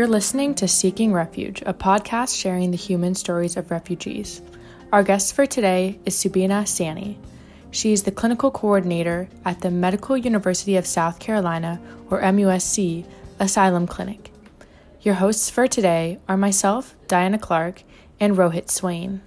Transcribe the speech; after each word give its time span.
You're 0.00 0.08
listening 0.08 0.54
to 0.54 0.66
Seeking 0.66 1.12
Refuge, 1.12 1.60
a 1.66 1.74
podcast 1.74 2.34
sharing 2.34 2.70
the 2.70 2.76
human 2.78 3.14
stories 3.14 3.58
of 3.58 3.70
refugees. 3.70 4.40
Our 4.94 5.02
guest 5.02 5.34
for 5.34 5.44
today 5.44 6.00
is 6.06 6.16
Subina 6.16 6.66
Sani. 6.66 7.18
She 7.70 7.92
is 7.92 8.04
the 8.04 8.10
clinical 8.10 8.50
coordinator 8.50 9.28
at 9.44 9.60
the 9.60 9.70
Medical 9.70 10.16
University 10.16 10.76
of 10.76 10.86
South 10.86 11.18
Carolina, 11.18 11.78
or 12.08 12.22
MUSC, 12.22 13.04
Asylum 13.40 13.86
Clinic. 13.86 14.32
Your 15.02 15.16
hosts 15.16 15.50
for 15.50 15.68
today 15.68 16.18
are 16.30 16.38
myself, 16.38 16.96
Diana 17.06 17.38
Clark, 17.38 17.82
and 18.18 18.38
Rohit 18.38 18.70
Swain. 18.70 19.20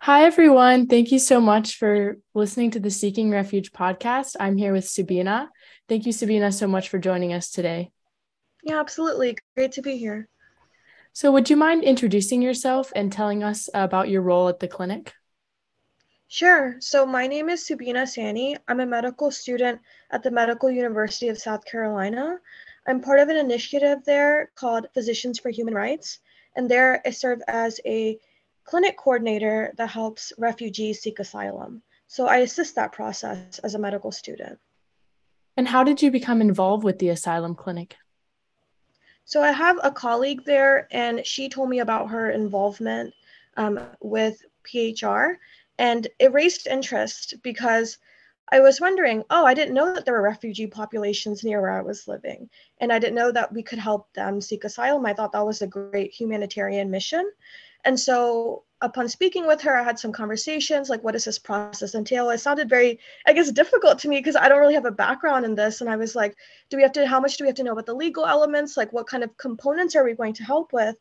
Hi, 0.00 0.24
everyone. 0.24 0.88
Thank 0.88 1.12
you 1.12 1.20
so 1.20 1.40
much 1.40 1.76
for 1.76 2.18
listening 2.34 2.72
to 2.72 2.80
the 2.80 2.90
Seeking 2.90 3.30
Refuge 3.30 3.70
podcast. 3.70 4.34
I'm 4.40 4.56
here 4.56 4.72
with 4.72 4.86
Subina. 4.86 5.46
Thank 5.88 6.06
you, 6.06 6.12
Subina, 6.12 6.52
so 6.52 6.66
much 6.66 6.88
for 6.88 6.98
joining 6.98 7.32
us 7.32 7.52
today. 7.52 7.92
Yeah, 8.62 8.80
absolutely. 8.80 9.36
Great 9.56 9.72
to 9.72 9.82
be 9.82 9.96
here. 9.96 10.28
So, 11.12 11.32
would 11.32 11.50
you 11.50 11.56
mind 11.56 11.84
introducing 11.84 12.42
yourself 12.42 12.92
and 12.94 13.12
telling 13.12 13.42
us 13.42 13.68
about 13.74 14.08
your 14.08 14.22
role 14.22 14.48
at 14.48 14.60
the 14.60 14.68
clinic? 14.68 15.14
Sure. 16.28 16.76
So, 16.80 17.06
my 17.06 17.26
name 17.26 17.48
is 17.48 17.66
Subina 17.66 18.06
Sani. 18.06 18.56
I'm 18.68 18.80
a 18.80 18.86
medical 18.86 19.30
student 19.30 19.80
at 20.10 20.22
the 20.22 20.30
Medical 20.30 20.70
University 20.70 21.28
of 21.28 21.38
South 21.38 21.64
Carolina. 21.64 22.38
I'm 22.86 23.00
part 23.00 23.20
of 23.20 23.28
an 23.30 23.36
initiative 23.36 24.04
there 24.04 24.50
called 24.54 24.86
Physicians 24.94 25.38
for 25.38 25.50
Human 25.50 25.74
Rights. 25.74 26.20
And 26.54 26.70
there 26.70 27.02
I 27.04 27.10
serve 27.10 27.40
as 27.48 27.80
a 27.86 28.18
clinic 28.64 28.96
coordinator 28.96 29.72
that 29.78 29.90
helps 29.90 30.32
refugees 30.38 31.00
seek 31.00 31.18
asylum. 31.18 31.82
So, 32.06 32.26
I 32.26 32.38
assist 32.38 32.74
that 32.74 32.92
process 32.92 33.58
as 33.60 33.74
a 33.74 33.78
medical 33.78 34.12
student. 34.12 34.58
And 35.56 35.66
how 35.66 35.82
did 35.82 36.02
you 36.02 36.10
become 36.10 36.40
involved 36.40 36.84
with 36.84 36.98
the 36.98 37.08
asylum 37.08 37.54
clinic? 37.54 37.96
So 39.28 39.42
I 39.42 39.52
have 39.52 39.78
a 39.82 39.90
colleague 39.90 40.46
there, 40.46 40.88
and 40.90 41.24
she 41.26 41.50
told 41.50 41.68
me 41.68 41.80
about 41.80 42.08
her 42.08 42.30
involvement 42.30 43.12
um, 43.58 43.78
with 44.00 44.42
PHR, 44.64 45.36
and 45.78 46.08
it 46.18 46.32
raised 46.32 46.66
interest 46.66 47.34
because 47.42 47.98
I 48.50 48.60
was 48.60 48.80
wondering, 48.80 49.24
oh, 49.30 49.44
I 49.44 49.54
didn't 49.54 49.74
know 49.74 49.94
that 49.94 50.04
there 50.04 50.14
were 50.14 50.22
refugee 50.22 50.66
populations 50.66 51.44
near 51.44 51.60
where 51.60 51.78
I 51.78 51.82
was 51.82 52.08
living, 52.08 52.48
and 52.80 52.92
I 52.92 52.98
didn't 52.98 53.14
know 53.14 53.30
that 53.32 53.52
we 53.52 53.62
could 53.62 53.78
help 53.78 54.12
them 54.14 54.40
seek 54.40 54.64
asylum. 54.64 55.04
I 55.04 55.14
thought 55.14 55.32
that 55.32 55.46
was 55.46 55.62
a 55.62 55.66
great 55.66 56.12
humanitarian 56.12 56.90
mission. 56.90 57.30
And 57.84 57.98
so 57.98 58.64
upon 58.80 59.08
speaking 59.08 59.46
with 59.46 59.60
her, 59.62 59.76
I 59.76 59.82
had 59.82 59.98
some 59.98 60.12
conversations 60.12 60.88
like, 60.88 61.02
what 61.02 61.12
does 61.12 61.24
this 61.24 61.38
process 61.38 61.94
entail? 61.94 62.30
It 62.30 62.38
sounded 62.38 62.68
very, 62.68 62.98
I 63.26 63.32
guess, 63.32 63.50
difficult 63.50 63.98
to 64.00 64.08
me 64.08 64.18
because 64.18 64.36
I 64.36 64.48
don't 64.48 64.60
really 64.60 64.74
have 64.74 64.84
a 64.84 64.90
background 64.90 65.44
in 65.44 65.54
this. 65.54 65.80
And 65.80 65.90
I 65.90 65.96
was 65.96 66.14
like, 66.14 66.36
do 66.70 66.76
we 66.76 66.82
have 66.82 66.92
to, 66.92 67.06
how 67.06 67.20
much 67.20 67.36
do 67.36 67.44
we 67.44 67.48
have 67.48 67.56
to 67.56 67.62
know 67.62 67.72
about 67.72 67.86
the 67.86 67.94
legal 67.94 68.26
elements? 68.26 68.76
Like, 68.76 68.92
what 68.92 69.06
kind 69.06 69.24
of 69.24 69.36
components 69.36 69.96
are 69.96 70.04
we 70.04 70.14
going 70.14 70.34
to 70.34 70.44
help 70.44 70.72
with? 70.72 70.96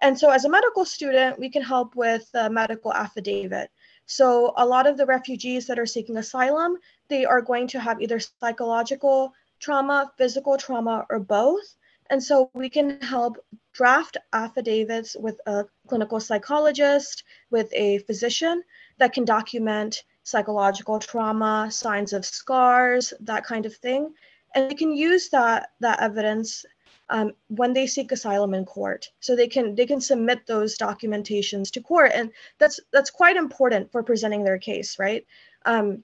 And 0.00 0.18
so, 0.18 0.30
as 0.30 0.44
a 0.44 0.48
medical 0.48 0.84
student, 0.84 1.38
we 1.38 1.48
can 1.48 1.62
help 1.62 1.94
with 1.94 2.30
the 2.32 2.50
medical 2.50 2.92
affidavit. 2.92 3.70
So, 4.06 4.52
a 4.56 4.66
lot 4.66 4.86
of 4.86 4.96
the 4.96 5.06
refugees 5.06 5.66
that 5.66 5.78
are 5.78 5.86
seeking 5.86 6.16
asylum, 6.16 6.78
they 7.08 7.24
are 7.24 7.40
going 7.40 7.68
to 7.68 7.80
have 7.80 8.00
either 8.00 8.20
psychological 8.20 9.32
trauma, 9.60 10.12
physical 10.18 10.56
trauma, 10.56 11.06
or 11.08 11.20
both. 11.20 11.76
And 12.10 12.22
so 12.22 12.50
we 12.52 12.68
can 12.68 13.00
help 13.00 13.38
draft 13.72 14.16
affidavits 14.32 15.16
with 15.18 15.40
a 15.46 15.64
clinical 15.86 16.20
psychologist, 16.20 17.24
with 17.50 17.72
a 17.72 17.98
physician 18.00 18.62
that 18.98 19.12
can 19.12 19.24
document 19.24 20.02
psychological 20.24 20.98
trauma, 20.98 21.68
signs 21.70 22.12
of 22.12 22.26
scars, 22.26 23.14
that 23.20 23.44
kind 23.44 23.66
of 23.66 23.74
thing. 23.76 24.12
And 24.54 24.70
they 24.70 24.74
can 24.74 24.92
use 24.92 25.30
that, 25.30 25.70
that 25.80 26.00
evidence 26.00 26.64
um, 27.12 27.32
when 27.48 27.74
they 27.74 27.86
seek 27.86 28.10
asylum 28.10 28.54
in 28.54 28.64
court. 28.64 29.10
So 29.20 29.36
they 29.36 29.46
can 29.46 29.74
they 29.74 29.86
can 29.86 30.00
submit 30.00 30.46
those 30.46 30.76
documentations 30.78 31.70
to 31.72 31.80
court, 31.80 32.10
and 32.14 32.30
that's 32.58 32.80
that's 32.92 33.10
quite 33.10 33.36
important 33.36 33.92
for 33.92 34.02
presenting 34.02 34.42
their 34.42 34.58
case, 34.58 34.98
right? 34.98 35.24
Um, 35.66 36.02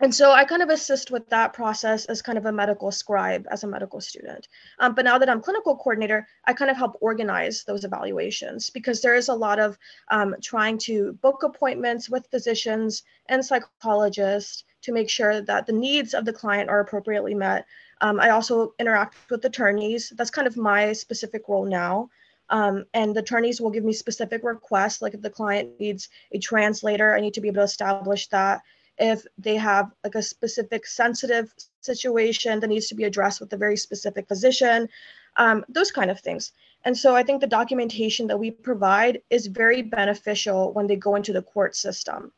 and 0.00 0.12
so 0.12 0.32
I 0.32 0.44
kind 0.44 0.62
of 0.62 0.70
assist 0.70 1.10
with 1.12 1.28
that 1.28 1.52
process 1.52 2.04
as 2.06 2.20
kind 2.20 2.36
of 2.36 2.46
a 2.46 2.52
medical 2.52 2.90
scribe 2.90 3.46
as 3.50 3.62
a 3.62 3.68
medical 3.68 4.00
student. 4.00 4.48
Um, 4.80 4.94
but 4.94 5.04
now 5.04 5.18
that 5.18 5.30
I'm 5.30 5.40
clinical 5.40 5.76
coordinator, 5.76 6.26
I 6.46 6.52
kind 6.52 6.70
of 6.70 6.76
help 6.76 6.96
organize 7.00 7.62
those 7.64 7.84
evaluations 7.84 8.70
because 8.70 9.00
there 9.00 9.14
is 9.14 9.28
a 9.28 9.34
lot 9.34 9.60
of 9.60 9.78
um, 10.10 10.34
trying 10.42 10.78
to 10.78 11.12
book 11.22 11.44
appointments 11.44 12.10
with 12.10 12.26
physicians 12.30 13.04
and 13.28 13.44
psychologists 13.44 14.64
to 14.82 14.92
make 14.92 15.08
sure 15.08 15.40
that 15.40 15.66
the 15.66 15.72
needs 15.72 16.12
of 16.12 16.24
the 16.24 16.32
client 16.32 16.68
are 16.68 16.80
appropriately 16.80 17.34
met. 17.34 17.64
Um, 18.00 18.20
I 18.20 18.30
also 18.30 18.74
interact 18.78 19.16
with 19.30 19.44
attorneys. 19.44 20.12
That's 20.16 20.30
kind 20.30 20.46
of 20.46 20.56
my 20.56 20.92
specific 20.92 21.42
role 21.48 21.64
now. 21.64 22.10
Um, 22.50 22.84
and 22.92 23.14
the 23.14 23.20
attorneys 23.20 23.60
will 23.60 23.70
give 23.70 23.84
me 23.84 23.92
specific 23.92 24.42
requests, 24.44 25.00
like 25.00 25.14
if 25.14 25.22
the 25.22 25.30
client 25.30 25.80
needs 25.80 26.08
a 26.32 26.38
translator, 26.38 27.14
I 27.14 27.20
need 27.20 27.34
to 27.34 27.40
be 27.40 27.48
able 27.48 27.62
to 27.62 27.62
establish 27.62 28.28
that 28.28 28.60
if 28.98 29.26
they 29.38 29.56
have 29.56 29.90
like 30.04 30.14
a 30.14 30.22
specific 30.22 30.86
sensitive 30.86 31.52
situation 31.80 32.60
that 32.60 32.68
needs 32.68 32.88
to 32.88 32.94
be 32.94 33.04
addressed 33.04 33.40
with 33.40 33.52
a 33.52 33.56
very 33.56 33.76
specific 33.76 34.28
physician, 34.28 34.88
um, 35.36 35.64
those 35.68 35.90
kind 35.90 36.10
of 36.10 36.20
things. 36.20 36.52
And 36.84 36.96
so 36.96 37.16
I 37.16 37.22
think 37.22 37.40
the 37.40 37.46
documentation 37.46 38.26
that 38.28 38.38
we 38.38 38.50
provide 38.50 39.22
is 39.30 39.46
very 39.46 39.82
beneficial 39.82 40.72
when 40.72 40.86
they 40.86 40.96
go 40.96 41.16
into 41.16 41.32
the 41.32 41.42
court 41.42 41.74
system. 41.74 42.32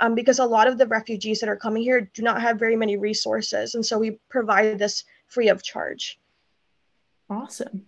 Um, 0.00 0.14
because 0.14 0.38
a 0.38 0.46
lot 0.46 0.66
of 0.66 0.78
the 0.78 0.86
refugees 0.86 1.40
that 1.40 1.48
are 1.48 1.56
coming 1.56 1.82
here 1.82 2.10
do 2.14 2.22
not 2.22 2.40
have 2.40 2.58
very 2.58 2.74
many 2.74 2.96
resources. 2.96 3.74
And 3.74 3.84
so 3.84 3.98
we 3.98 4.18
provide 4.30 4.78
this 4.78 5.04
free 5.28 5.48
of 5.48 5.62
charge. 5.62 6.18
Awesome. 7.28 7.84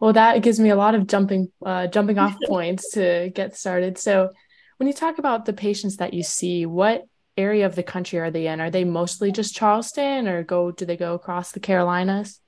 Well, 0.00 0.14
that 0.14 0.42
gives 0.42 0.58
me 0.58 0.70
a 0.70 0.76
lot 0.76 0.94
of 0.94 1.06
jumping 1.06 1.52
uh, 1.64 1.88
jumping 1.88 2.18
off 2.18 2.36
points 2.46 2.92
to 2.92 3.30
get 3.34 3.56
started. 3.56 3.98
So, 3.98 4.30
when 4.78 4.86
you 4.86 4.94
talk 4.94 5.18
about 5.18 5.44
the 5.44 5.52
patients 5.52 5.96
that 5.98 6.14
you 6.14 6.22
see, 6.22 6.66
what 6.66 7.04
area 7.36 7.66
of 7.66 7.74
the 7.74 7.82
country 7.82 8.18
are 8.18 8.30
they 8.30 8.46
in? 8.46 8.60
Are 8.60 8.70
they 8.70 8.84
mostly 8.84 9.32
just 9.32 9.54
Charleston 9.54 10.28
or 10.28 10.42
go 10.42 10.70
do 10.70 10.86
they 10.86 10.96
go 10.96 11.14
across 11.14 11.52
the 11.52 11.60
Carolinas? 11.60 12.40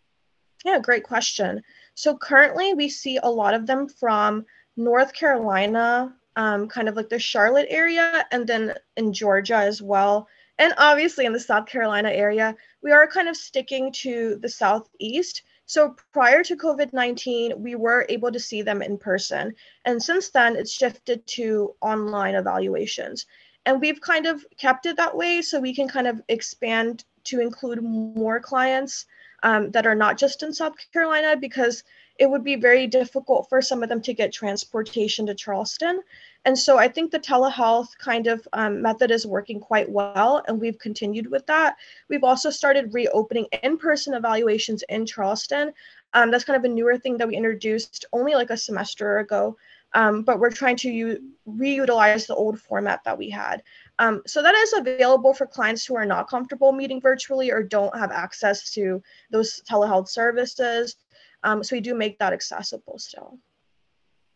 Yeah, 0.64 0.78
great 0.78 1.04
question. 1.04 1.62
So 1.94 2.16
currently 2.16 2.74
we 2.74 2.88
see 2.88 3.18
a 3.22 3.30
lot 3.30 3.54
of 3.54 3.66
them 3.66 3.88
from 3.88 4.44
North 4.76 5.12
Carolina, 5.12 6.14
um, 6.38 6.68
kind 6.68 6.88
of 6.88 6.96
like 6.96 7.10
the 7.10 7.18
Charlotte 7.18 7.66
area, 7.68 8.26
and 8.32 8.46
then 8.46 8.74
in 8.96 9.12
Georgia 9.12 9.56
as 9.56 9.82
well. 9.82 10.26
And 10.58 10.72
obviously 10.78 11.26
in 11.26 11.34
the 11.34 11.40
South 11.40 11.66
Carolina 11.66 12.10
area, 12.10 12.56
we 12.82 12.90
are 12.90 13.06
kind 13.06 13.28
of 13.28 13.36
sticking 13.36 13.92
to 14.04 14.38
the 14.40 14.48
Southeast. 14.48 15.42
So 15.66 15.94
prior 16.12 16.42
to 16.44 16.56
COVID 16.56 16.94
19, 16.94 17.62
we 17.62 17.74
were 17.74 18.06
able 18.08 18.32
to 18.32 18.40
see 18.40 18.62
them 18.62 18.80
in 18.80 18.96
person. 18.96 19.54
And 19.84 20.02
since 20.02 20.30
then, 20.30 20.56
it's 20.56 20.72
shifted 20.72 21.26
to 21.26 21.74
online 21.82 22.34
evaluations 22.34 23.26
and 23.68 23.82
we've 23.82 24.00
kind 24.00 24.26
of 24.26 24.46
kept 24.56 24.86
it 24.86 24.96
that 24.96 25.14
way 25.14 25.42
so 25.42 25.60
we 25.60 25.74
can 25.74 25.88
kind 25.88 26.06
of 26.06 26.22
expand 26.28 27.04
to 27.24 27.38
include 27.40 27.82
more 27.82 28.40
clients 28.40 29.04
um, 29.42 29.70
that 29.72 29.86
are 29.86 29.94
not 29.94 30.16
just 30.16 30.42
in 30.42 30.54
South 30.54 30.72
Carolina 30.90 31.36
because 31.36 31.84
it 32.18 32.28
would 32.28 32.42
be 32.42 32.56
very 32.56 32.86
difficult 32.86 33.48
for 33.48 33.62
some 33.62 33.82
of 33.82 33.88
them 33.88 34.02
to 34.02 34.12
get 34.12 34.32
transportation 34.32 35.24
to 35.26 35.34
Charleston. 35.34 36.00
And 36.44 36.58
so 36.58 36.76
I 36.76 36.88
think 36.88 37.10
the 37.10 37.20
telehealth 37.20 37.96
kind 37.98 38.26
of 38.26 38.46
um, 38.52 38.82
method 38.82 39.10
is 39.10 39.26
working 39.26 39.60
quite 39.60 39.90
well, 39.90 40.42
and 40.48 40.60
we've 40.60 40.78
continued 40.78 41.30
with 41.30 41.46
that. 41.46 41.76
We've 42.08 42.24
also 42.24 42.50
started 42.50 42.94
reopening 42.94 43.46
in 43.62 43.78
person 43.78 44.14
evaluations 44.14 44.82
in 44.88 45.06
Charleston. 45.06 45.72
Um, 46.14 46.30
that's 46.30 46.44
kind 46.44 46.56
of 46.56 46.64
a 46.64 46.74
newer 46.74 46.98
thing 46.98 47.18
that 47.18 47.28
we 47.28 47.36
introduced 47.36 48.04
only 48.12 48.34
like 48.34 48.50
a 48.50 48.56
semester 48.56 49.18
ago. 49.18 49.56
Um, 49.94 50.22
but 50.22 50.38
we're 50.38 50.50
trying 50.50 50.76
to 50.76 50.90
u- 50.90 51.22
reutilize 51.48 52.26
the 52.26 52.34
old 52.34 52.60
format 52.60 53.02
that 53.04 53.16
we 53.16 53.30
had. 53.30 53.62
Um, 53.98 54.22
so 54.26 54.42
that 54.42 54.54
is 54.54 54.74
available 54.74 55.32
for 55.32 55.46
clients 55.46 55.86
who 55.86 55.96
are 55.96 56.04
not 56.04 56.28
comfortable 56.28 56.72
meeting 56.72 57.00
virtually 57.00 57.50
or 57.50 57.62
don't 57.62 57.96
have 57.98 58.12
access 58.12 58.70
to 58.74 59.02
those 59.30 59.62
telehealth 59.68 60.08
services. 60.08 60.96
Um, 61.42 61.62
so 61.62 61.76
we 61.76 61.80
do 61.80 61.94
make 61.94 62.18
that 62.18 62.32
accessible 62.32 62.98
still. 62.98 63.38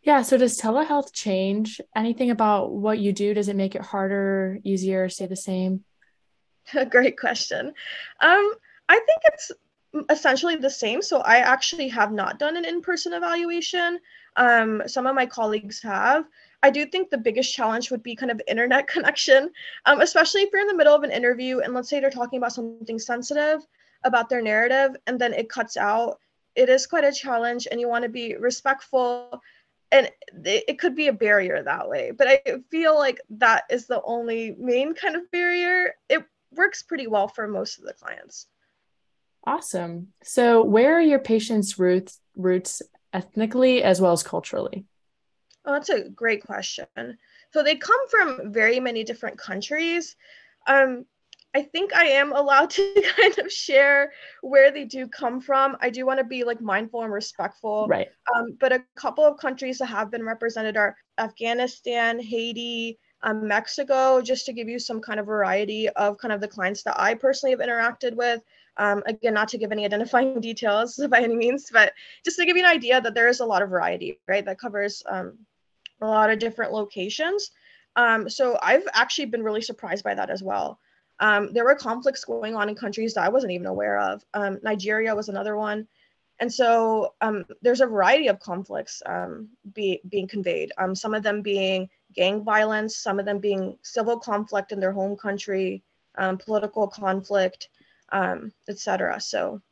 Yeah. 0.03 0.23
So 0.23 0.37
does 0.37 0.61
telehealth 0.61 1.13
change 1.13 1.81
anything 1.95 2.31
about 2.31 2.73
what 2.73 2.99
you 2.99 3.13
do? 3.13 3.35
Does 3.35 3.49
it 3.49 3.57
make 3.57 3.75
it 3.75 3.83
harder, 3.83 4.59
easier, 4.65 5.09
stay 5.09 5.27
the 5.27 5.37
same? 5.37 5.85
A 6.75 6.85
Great 6.97 7.19
question. 7.19 7.69
Um, 8.21 8.53
I 8.89 8.97
think 8.97 9.21
it's 9.27 9.53
essentially 10.11 10.57
the 10.57 10.71
same. 10.71 11.03
So 11.03 11.19
I 11.21 11.37
actually 11.37 11.89
have 11.89 12.13
not 12.13 12.39
done 12.39 12.57
an 12.57 12.65
in-person 12.65 13.13
evaluation. 13.13 13.99
Um, 14.37 14.83
some 14.87 15.07
of 15.07 15.15
my 15.15 15.27
colleagues 15.27 15.83
have. 15.83 16.25
I 16.63 16.71
do 16.71 16.87
think 16.87 17.11
the 17.11 17.19
biggest 17.19 17.55
challenge 17.55 17.91
would 17.91 18.03
be 18.03 18.17
kind 18.17 18.31
of 18.31 18.41
internet 18.47 18.87
connection, 18.95 19.51
um, 19.87 20.01
especially 20.01 20.43
if 20.43 20.51
you're 20.53 20.63
in 20.63 20.69
the 20.69 20.77
middle 20.77 20.95
of 20.95 21.03
an 21.03 21.11
interview 21.11 21.61
and 21.61 21.75
let's 21.75 21.89
say 21.89 22.01
they're 22.01 22.11
talking 22.11 22.39
about 22.39 22.53
something 22.53 22.99
sensitive 22.99 23.61
about 24.05 24.29
their 24.29 24.43
narrative 24.43 24.97
and 25.07 25.21
then 25.21 25.33
it 25.33 25.49
cuts 25.49 25.77
out. 25.77 26.19
It 26.55 26.69
is 26.69 26.87
quite 26.87 27.05
a 27.05 27.13
challenge, 27.13 27.67
and 27.71 27.81
you 27.81 27.89
want 27.89 28.05
to 28.05 28.09
be 28.09 28.37
respectful. 28.37 29.43
And 29.91 30.11
it, 30.45 30.65
it 30.69 30.79
could 30.79 30.95
be 30.95 31.09
a 31.09 31.13
barrier 31.13 31.63
that 31.63 31.89
way. 31.89 32.13
But 32.13 32.29
I 32.29 32.41
feel 32.71 32.95
like 32.95 33.21
that 33.31 33.65
is 33.71 33.87
the 33.87 34.03
only 34.03 34.55
main 34.59 34.95
kind 34.95 35.17
of 35.17 35.31
barrier. 35.31 35.95
It 36.09 36.25
works 36.53 36.83
pretty 36.83 37.07
well 37.07 37.29
for 37.29 37.47
most 37.47 37.79
of 37.79 37.85
the 37.85 37.93
clients. 37.93 38.47
Awesome. 39.45 40.09
So, 40.23 40.63
where 40.63 40.97
are 40.97 41.01
your 41.01 41.19
patients' 41.19 41.79
roots 41.79 42.21
roots 42.37 42.83
ethnically 43.13 43.83
as 43.83 44.01
well 44.01 44.13
as 44.13 44.23
culturally? 44.23 44.87
Oh, 45.65 45.73
that's 45.73 45.91
a 45.91 46.09
great 46.09 46.45
question. 46.45 46.87
So 47.53 47.63
they 47.63 47.77
come 47.77 48.09
from 48.09 48.53
very 48.53 48.81
many 48.81 49.05
different 49.05 49.39
countries. 49.39 50.17
Um, 50.67 51.07
I 51.55 51.63
think 51.63 51.95
I 51.95 52.07
am 52.07 52.33
allowed 52.33 52.71
to 52.71 53.03
kind 53.17 53.39
of 53.39 53.53
share 53.53 54.13
where 54.41 54.71
they 54.71 54.85
do 54.85 55.07
come 55.07 55.41
from. 55.41 55.77
I 55.81 55.91
do 55.91 56.07
want 56.07 56.19
to 56.19 56.25
be 56.25 56.45
like 56.45 56.61
mindful 56.61 57.03
and 57.03 57.13
respectful. 57.13 57.87
Right. 57.89 58.09
Um, 58.35 58.57
but 58.59 58.73
a 58.73 58.85
couple 58.97 59.25
of 59.25 59.39
countries 59.39 59.79
that 59.79 59.87
have 59.87 60.11
been 60.11 60.25
represented 60.25 60.77
are 60.77 60.97
Afghanistan, 61.19 62.19
Haiti, 62.21 62.99
um, 63.23 63.47
Mexico, 63.47 64.21
just 64.21 64.47
to 64.47 64.53
give 64.53 64.69
you 64.69 64.79
some 64.79 65.01
kind 65.01 65.21
of 65.21 65.27
variety 65.27 65.89
of 65.91 66.19
kind 66.19 66.33
of 66.33 66.41
the 66.41 66.49
clients 66.49 66.83
that 66.85 66.99
I 66.99 67.15
personally 67.15 67.53
have 67.53 67.61
interacted 67.61 68.15
with. 68.15 68.43
Um, 68.79 69.03
again, 69.05 69.35
not 69.35 69.49
to 69.49 69.59
give 69.59 69.71
any 69.71 69.85
identifying 69.85 70.41
details 70.41 71.01
by 71.11 71.21
any 71.21 71.37
means, 71.37 71.69
but 71.71 71.93
just 72.25 72.39
to 72.39 72.47
give 72.47 72.57
you 72.57 72.65
an 72.65 72.71
idea 72.71 73.01
that 73.01 73.15
there 73.15 73.29
is 73.29 73.41
a 73.41 73.47
lot 73.47 73.63
of 73.63 73.69
variety, 73.69 74.21
right? 74.27 74.45
That 74.45 74.59
covers 74.59 75.03
um, 75.09 75.39
a 76.01 76.07
lot 76.07 76.31
of 76.31 76.39
different 76.39 76.73
locations. 76.73 77.51
Um, 77.95 78.31
so 78.31 78.59
I've 78.63 78.89
actually 78.95 79.27
been 79.27 79.43
really 79.43 79.61
surprised 79.61 80.03
by 80.03 80.15
that 80.15 80.31
as 80.31 80.43
well. 80.43 80.81
Um, 81.21 81.53
there 81.53 81.65
were 81.65 81.75
conflicts 81.75 82.25
going 82.25 82.55
on 82.55 82.69
in 82.69 82.75
countries 82.75 83.15
that 83.15 83.25
I 83.25 83.29
wasn't 83.29 83.53
even 83.53 83.67
aware 83.67 83.99
of. 83.99 84.25
Um, 84.35 84.59
Nigeria 84.63 85.15
was 85.15 85.29
another 85.29 85.57
one. 85.57 85.87
And 86.41 86.53
so 86.53 87.15
um, 87.21 87.45
there's 87.61 87.81
a 87.81 87.87
variety 87.87 88.29
of 88.29 88.41
conflicts 88.41 89.03
um, 89.07 89.51
be, 89.75 90.01
being 90.09 90.27
conveyed, 90.27 90.73
um, 90.79 90.95
some 90.95 91.15
of 91.15 91.23
them 91.23 91.43
being 91.43 91.89
gang 92.15 92.43
violence, 92.43 92.97
some 92.97 93.21
of 93.21 93.27
them 93.27 93.39
being 93.39 93.79
civil 93.83 94.19
conflict 94.19 94.73
in 94.73 94.81
their 94.81 94.93
home 94.93 95.17
country, 95.17 95.85
um, 96.19 96.39
political 96.39 96.89
conflict, 96.89 97.69
etc. 98.69 99.21
So 99.21 99.63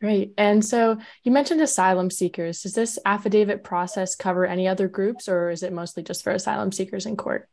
Great. 0.00 0.34
And 0.36 0.62
so 0.64 0.98
you 1.22 1.32
mentioned 1.32 1.62
asylum 1.62 2.10
seekers. 2.10 2.62
Does 2.62 2.74
this 2.74 2.98
affidavit 3.06 3.64
process 3.64 4.14
cover 4.14 4.44
any 4.44 4.68
other 4.68 4.88
groups 4.88 5.28
or 5.28 5.50
is 5.50 5.62
it 5.62 5.72
mostly 5.72 6.02
just 6.02 6.22
for 6.22 6.32
asylum 6.32 6.70
seekers 6.70 7.06
in 7.06 7.16
court? 7.16 7.48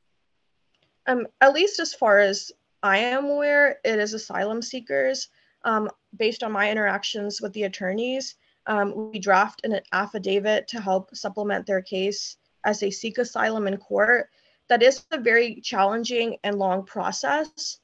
Um, 1.07 1.27
at 1.39 1.53
least 1.53 1.79
as 1.79 1.93
far 1.93 2.19
as 2.19 2.51
I 2.83 2.97
am 2.97 3.25
aware, 3.25 3.79
it 3.85 3.97
is 3.97 4.13
asylum 4.13 4.61
seekers. 4.61 5.29
Um, 5.63 5.89
based 6.17 6.43
on 6.43 6.51
my 6.51 6.69
interactions 6.69 7.41
with 7.41 7.53
the 7.53 7.63
attorneys, 7.63 8.35
um, 8.67 9.11
we 9.11 9.19
draft 9.19 9.61
an 9.63 9.79
affidavit 9.93 10.67
to 10.67 10.81
help 10.81 11.15
supplement 11.15 11.65
their 11.65 11.81
case 11.81 12.35
as 12.65 12.81
they 12.81 12.91
seek 12.91 13.17
asylum 13.17 13.67
in 13.67 13.77
court. 13.77 14.29
That 14.67 14.83
is 14.83 15.05
a 15.11 15.17
very 15.17 15.61
challenging 15.61 16.37
and 16.43 16.59
long 16.59 16.85
process, 16.85 17.79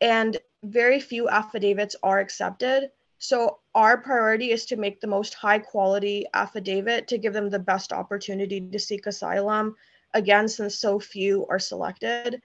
and 0.00 0.38
very 0.62 1.00
few 1.00 1.28
affidavits 1.28 1.96
are 2.02 2.20
accepted. 2.20 2.90
So 3.18 3.58
our 3.74 3.98
priority 3.98 4.50
is 4.50 4.64
to 4.66 4.76
make 4.76 5.00
the 5.00 5.06
most 5.06 5.34
high 5.34 5.58
quality 5.58 6.24
affidavit 6.32 7.08
to 7.08 7.18
give 7.18 7.34
them 7.34 7.50
the 7.50 7.58
best 7.58 7.92
opportunity 7.92 8.60
to 8.60 8.78
seek 8.78 9.06
asylum, 9.06 9.76
again, 10.14 10.48
since 10.48 10.76
so 10.76 10.98
few 10.98 11.46
are 11.50 11.58
selected. 11.58 12.40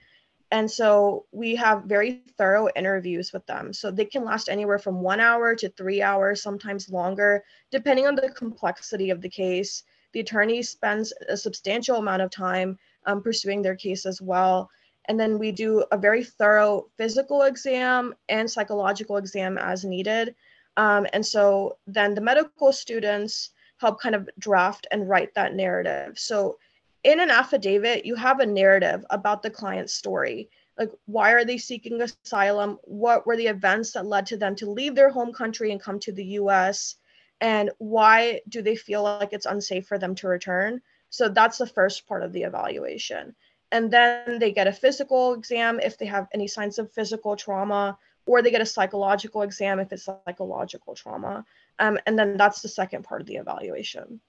And 0.52 0.70
so 0.70 1.26
we 1.32 1.56
have 1.56 1.84
very 1.84 2.22
thorough 2.38 2.68
interviews 2.76 3.32
with 3.32 3.44
them. 3.46 3.72
So 3.72 3.90
they 3.90 4.04
can 4.04 4.24
last 4.24 4.48
anywhere 4.48 4.78
from 4.78 5.00
one 5.00 5.20
hour 5.20 5.54
to 5.56 5.68
three 5.70 6.02
hours, 6.02 6.42
sometimes 6.42 6.88
longer, 6.88 7.44
depending 7.70 8.06
on 8.06 8.14
the 8.14 8.30
complexity 8.30 9.10
of 9.10 9.20
the 9.20 9.28
case. 9.28 9.82
The 10.12 10.20
attorney 10.20 10.62
spends 10.62 11.12
a 11.28 11.36
substantial 11.36 11.96
amount 11.96 12.22
of 12.22 12.30
time 12.30 12.78
um, 13.06 13.22
pursuing 13.22 13.62
their 13.62 13.76
case 13.76 14.06
as 14.06 14.22
well. 14.22 14.70
And 15.08 15.18
then 15.18 15.38
we 15.38 15.52
do 15.52 15.84
a 15.90 15.98
very 15.98 16.24
thorough 16.24 16.86
physical 16.96 17.42
exam 17.42 18.14
and 18.28 18.50
psychological 18.50 19.16
exam 19.16 19.58
as 19.58 19.84
needed 19.84 20.34
um, 20.76 21.06
and 21.12 21.24
so 21.24 21.78
then 21.86 22.14
the 22.14 22.20
medical 22.20 22.72
students 22.72 23.50
help 23.78 24.00
kind 24.00 24.14
of 24.14 24.28
draft 24.38 24.86
and 24.90 25.08
write 25.08 25.34
that 25.34 25.54
narrative. 25.54 26.18
So 26.18 26.58
in 27.06 27.20
an 27.20 27.30
affidavit, 27.30 28.04
you 28.04 28.16
have 28.16 28.40
a 28.40 28.46
narrative 28.46 29.04
about 29.10 29.40
the 29.40 29.48
client's 29.48 29.94
story. 29.94 30.50
Like, 30.76 30.90
why 31.06 31.30
are 31.30 31.44
they 31.44 31.56
seeking 31.56 32.02
asylum? 32.02 32.78
What 32.82 33.26
were 33.26 33.36
the 33.36 33.46
events 33.46 33.92
that 33.92 34.04
led 34.04 34.26
to 34.26 34.36
them 34.36 34.56
to 34.56 34.70
leave 34.70 34.96
their 34.96 35.10
home 35.10 35.32
country 35.32 35.70
and 35.70 35.80
come 35.80 36.00
to 36.00 36.12
the 36.12 36.24
US? 36.40 36.96
And 37.40 37.70
why 37.78 38.40
do 38.48 38.60
they 38.60 38.74
feel 38.74 39.04
like 39.04 39.32
it's 39.32 39.46
unsafe 39.46 39.86
for 39.86 39.98
them 39.98 40.16
to 40.16 40.26
return? 40.26 40.82
So 41.10 41.28
that's 41.28 41.58
the 41.58 41.66
first 41.68 42.08
part 42.08 42.24
of 42.24 42.32
the 42.32 42.42
evaluation. 42.42 43.36
And 43.70 43.88
then 43.88 44.40
they 44.40 44.50
get 44.50 44.66
a 44.66 44.72
physical 44.72 45.34
exam 45.34 45.78
if 45.78 45.98
they 45.98 46.06
have 46.06 46.26
any 46.34 46.48
signs 46.48 46.80
of 46.80 46.92
physical 46.92 47.36
trauma 47.36 47.98
or 48.26 48.42
they 48.42 48.50
get 48.50 48.60
a 48.60 48.66
psychological 48.66 49.42
exam 49.42 49.78
if 49.78 49.92
it's 49.92 50.08
psychological 50.26 50.96
trauma. 50.96 51.44
Um, 51.78 51.98
and 52.04 52.18
then 52.18 52.36
that's 52.36 52.62
the 52.62 52.68
second 52.68 53.04
part 53.04 53.20
of 53.20 53.28
the 53.28 53.36
evaluation. 53.36 54.20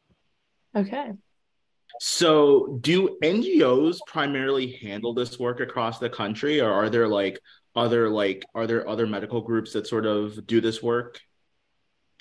Okay. 0.75 1.13
So, 1.99 2.77
do 2.81 3.17
NGOs 3.23 3.99
primarily 4.05 4.73
handle 4.73 5.13
this 5.13 5.39
work 5.39 5.59
across 5.59 5.99
the 5.99 6.09
country, 6.09 6.61
or 6.61 6.71
are 6.71 6.89
there 6.89 7.07
like 7.07 7.39
other 7.75 8.09
like 8.09 8.43
are 8.55 8.67
there 8.67 8.87
other 8.87 9.07
medical 9.07 9.41
groups 9.41 9.73
that 9.73 9.87
sort 9.87 10.05
of 10.05 10.45
do 10.47 10.61
this 10.61 10.81
work? 10.83 11.19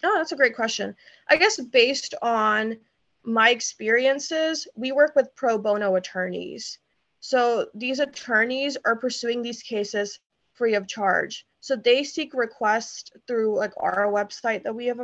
Oh, 0.03 0.15
that's 0.17 0.33
a 0.33 0.37
great 0.37 0.55
question. 0.55 0.95
I 1.29 1.37
guess 1.37 1.61
based 1.61 2.15
on 2.23 2.77
my 3.25 3.51
experiences, 3.51 4.69
we 4.77 4.93
work 4.93 5.17
with 5.17 5.35
pro 5.35 5.59
bono 5.59 5.97
attorneys. 5.97 6.79
So 7.21 7.67
these 7.75 7.99
attorneys 7.99 8.77
are 8.85 8.97
pursuing 8.97 9.43
these 9.43 9.63
cases 9.63 10.21
free 10.55 10.75
of 10.75 10.87
charge. 10.87 11.47
So 11.61 11.75
they 11.75 12.05
seek 12.05 12.35
requests 12.35 13.11
through 13.27 13.57
like 13.57 13.73
our 13.79 14.07
website 14.07 14.63
that 14.63 14.75
we 14.75 14.87
have 14.87 15.01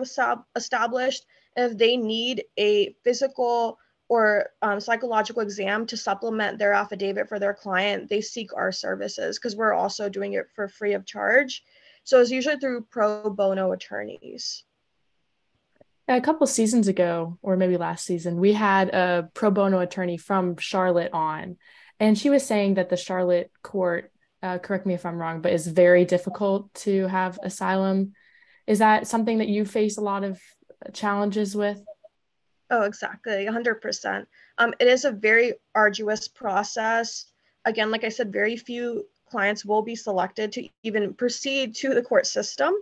established. 0.56 1.26
If 1.56 1.76
they 1.76 1.96
need 1.96 2.44
a 2.56 2.94
physical 3.02 3.78
or 4.12 4.50
um, 4.60 4.78
psychological 4.78 5.40
exam 5.40 5.86
to 5.86 5.96
supplement 5.96 6.58
their 6.58 6.74
affidavit 6.74 7.30
for 7.30 7.38
their 7.38 7.54
client, 7.54 8.10
they 8.10 8.20
seek 8.20 8.54
our 8.54 8.70
services 8.70 9.38
because 9.38 9.56
we're 9.56 9.72
also 9.72 10.10
doing 10.10 10.34
it 10.34 10.44
for 10.54 10.68
free 10.68 10.92
of 10.92 11.06
charge. 11.06 11.64
So 12.04 12.20
it's 12.20 12.30
usually 12.30 12.56
through 12.56 12.88
pro 12.90 13.30
bono 13.30 13.72
attorneys. 13.72 14.64
A 16.08 16.20
couple 16.20 16.46
seasons 16.46 16.88
ago, 16.88 17.38
or 17.40 17.56
maybe 17.56 17.78
last 17.78 18.04
season, 18.04 18.38
we 18.38 18.52
had 18.52 18.90
a 18.90 19.30
pro 19.32 19.50
bono 19.50 19.78
attorney 19.78 20.18
from 20.18 20.58
Charlotte 20.58 21.14
on, 21.14 21.56
and 21.98 22.18
she 22.18 22.28
was 22.28 22.44
saying 22.44 22.74
that 22.74 22.90
the 22.90 22.98
Charlotte 22.98 23.50
court 23.62 24.12
uh, 24.42 24.58
correct 24.58 24.84
me 24.84 24.92
if 24.92 25.06
I'm 25.06 25.16
wrong, 25.16 25.40
but 25.40 25.54
is 25.54 25.66
very 25.66 26.04
difficult 26.04 26.74
to 26.84 27.06
have 27.06 27.38
asylum. 27.42 28.12
Is 28.66 28.80
that 28.80 29.06
something 29.06 29.38
that 29.38 29.48
you 29.48 29.64
face 29.64 29.96
a 29.96 30.02
lot 30.02 30.22
of 30.22 30.38
challenges 30.92 31.56
with? 31.56 31.82
Oh, 32.72 32.82
exactly, 32.82 33.44
100%. 33.44 34.26
Um, 34.56 34.72
it 34.80 34.88
is 34.88 35.04
a 35.04 35.10
very 35.12 35.52
arduous 35.74 36.26
process. 36.26 37.26
Again, 37.66 37.90
like 37.90 38.02
I 38.02 38.08
said, 38.08 38.32
very 38.32 38.56
few 38.56 39.06
clients 39.26 39.62
will 39.62 39.82
be 39.82 39.94
selected 39.94 40.52
to 40.52 40.66
even 40.82 41.12
proceed 41.12 41.74
to 41.76 41.92
the 41.92 42.00
court 42.00 42.26
system. 42.26 42.72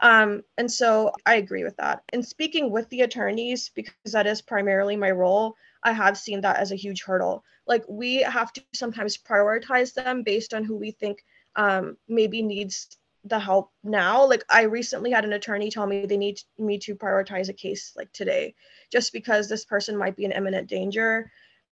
Um, 0.00 0.42
and 0.58 0.70
so 0.70 1.10
I 1.24 1.36
agree 1.36 1.64
with 1.64 1.74
that. 1.78 2.02
And 2.12 2.22
speaking 2.22 2.70
with 2.70 2.86
the 2.90 3.00
attorneys, 3.00 3.70
because 3.70 4.12
that 4.12 4.26
is 4.26 4.42
primarily 4.42 4.94
my 4.94 5.10
role, 5.10 5.56
I 5.82 5.92
have 5.92 6.18
seen 6.18 6.42
that 6.42 6.56
as 6.56 6.70
a 6.70 6.76
huge 6.76 7.02
hurdle. 7.02 7.44
Like 7.66 7.84
we 7.88 8.16
have 8.16 8.52
to 8.52 8.62
sometimes 8.74 9.16
prioritize 9.16 9.94
them 9.94 10.22
based 10.22 10.52
on 10.52 10.64
who 10.64 10.76
we 10.76 10.90
think 10.90 11.24
um, 11.56 11.96
maybe 12.08 12.42
needs 12.42 12.98
the 13.24 13.38
help 13.38 13.70
now. 13.82 14.26
Like 14.26 14.44
I 14.48 14.62
recently 14.62 15.10
had 15.10 15.24
an 15.24 15.32
attorney 15.32 15.70
tell 15.70 15.86
me 15.86 16.06
they 16.06 16.16
need 16.16 16.40
me 16.58 16.78
to 16.80 16.94
prioritize 16.94 17.48
a 17.48 17.54
case 17.54 17.92
like 17.96 18.12
today, 18.12 18.54
just 18.92 19.12
because 19.12 19.48
this 19.48 19.64
person 19.64 19.96
might 19.96 20.16
be 20.16 20.24
in 20.24 20.32
imminent 20.32 20.68
danger. 20.68 21.30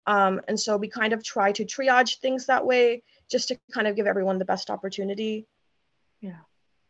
Um, 0.06 0.40
and 0.48 0.58
so 0.58 0.76
we 0.76 0.88
kind 0.88 1.12
of 1.12 1.22
try 1.22 1.52
to 1.52 1.64
triage 1.64 2.18
things 2.18 2.46
that 2.46 2.64
way 2.64 3.02
just 3.30 3.48
to 3.48 3.58
kind 3.72 3.86
of 3.86 3.96
give 3.96 4.06
everyone 4.06 4.38
the 4.38 4.44
best 4.44 4.70
opportunity. 4.70 5.46
Yeah. 6.20 6.40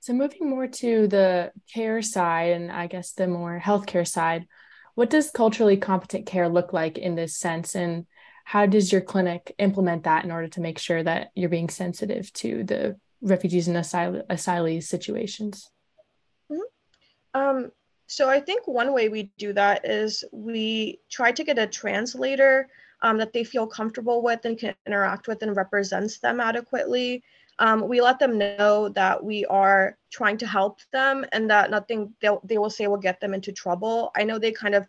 So 0.00 0.12
moving 0.12 0.48
more 0.48 0.68
to 0.68 1.08
the 1.08 1.52
care 1.72 2.00
side 2.02 2.52
and 2.52 2.70
I 2.70 2.86
guess 2.86 3.12
the 3.12 3.26
more 3.26 3.60
healthcare 3.62 4.06
side, 4.06 4.46
what 4.94 5.10
does 5.10 5.30
culturally 5.30 5.76
competent 5.76 6.26
care 6.26 6.48
look 6.48 6.72
like 6.72 6.98
in 6.98 7.14
this 7.14 7.36
sense? 7.36 7.74
And 7.74 8.06
how 8.44 8.66
does 8.66 8.90
your 8.90 9.00
clinic 9.00 9.54
implement 9.58 10.04
that 10.04 10.24
in 10.24 10.30
order 10.30 10.48
to 10.48 10.60
make 10.60 10.78
sure 10.78 11.02
that 11.02 11.30
you're 11.34 11.48
being 11.48 11.68
sensitive 11.68 12.32
to 12.34 12.64
the 12.64 12.98
refugees 13.20 13.68
and 13.68 13.76
asyl- 13.76 14.26
asylees 14.28 14.84
situations? 14.84 15.70
Mm-hmm. 16.50 17.40
Um, 17.40 17.72
so 18.06 18.28
I 18.28 18.40
think 18.40 18.66
one 18.66 18.92
way 18.92 19.08
we 19.08 19.30
do 19.38 19.52
that 19.52 19.84
is 19.84 20.24
we 20.32 21.00
try 21.10 21.32
to 21.32 21.44
get 21.44 21.58
a 21.58 21.66
translator 21.66 22.68
um, 23.02 23.18
that 23.18 23.32
they 23.32 23.44
feel 23.44 23.66
comfortable 23.66 24.22
with 24.22 24.44
and 24.44 24.58
can 24.58 24.74
interact 24.86 25.28
with 25.28 25.42
and 25.42 25.54
represents 25.54 26.18
them 26.18 26.40
adequately 26.40 27.22
um, 27.58 27.88
we 27.88 28.00
let 28.00 28.18
them 28.18 28.38
know 28.38 28.88
that 28.90 29.22
we 29.22 29.44
are 29.46 29.96
trying 30.10 30.38
to 30.38 30.46
help 30.46 30.80
them 30.92 31.24
and 31.32 31.50
that 31.50 31.70
nothing 31.70 32.14
they 32.44 32.58
will 32.58 32.70
say 32.70 32.86
will 32.86 32.96
get 32.96 33.20
them 33.20 33.34
into 33.34 33.52
trouble. 33.52 34.10
I 34.14 34.24
know 34.24 34.38
they 34.38 34.52
kind 34.52 34.74
of 34.74 34.86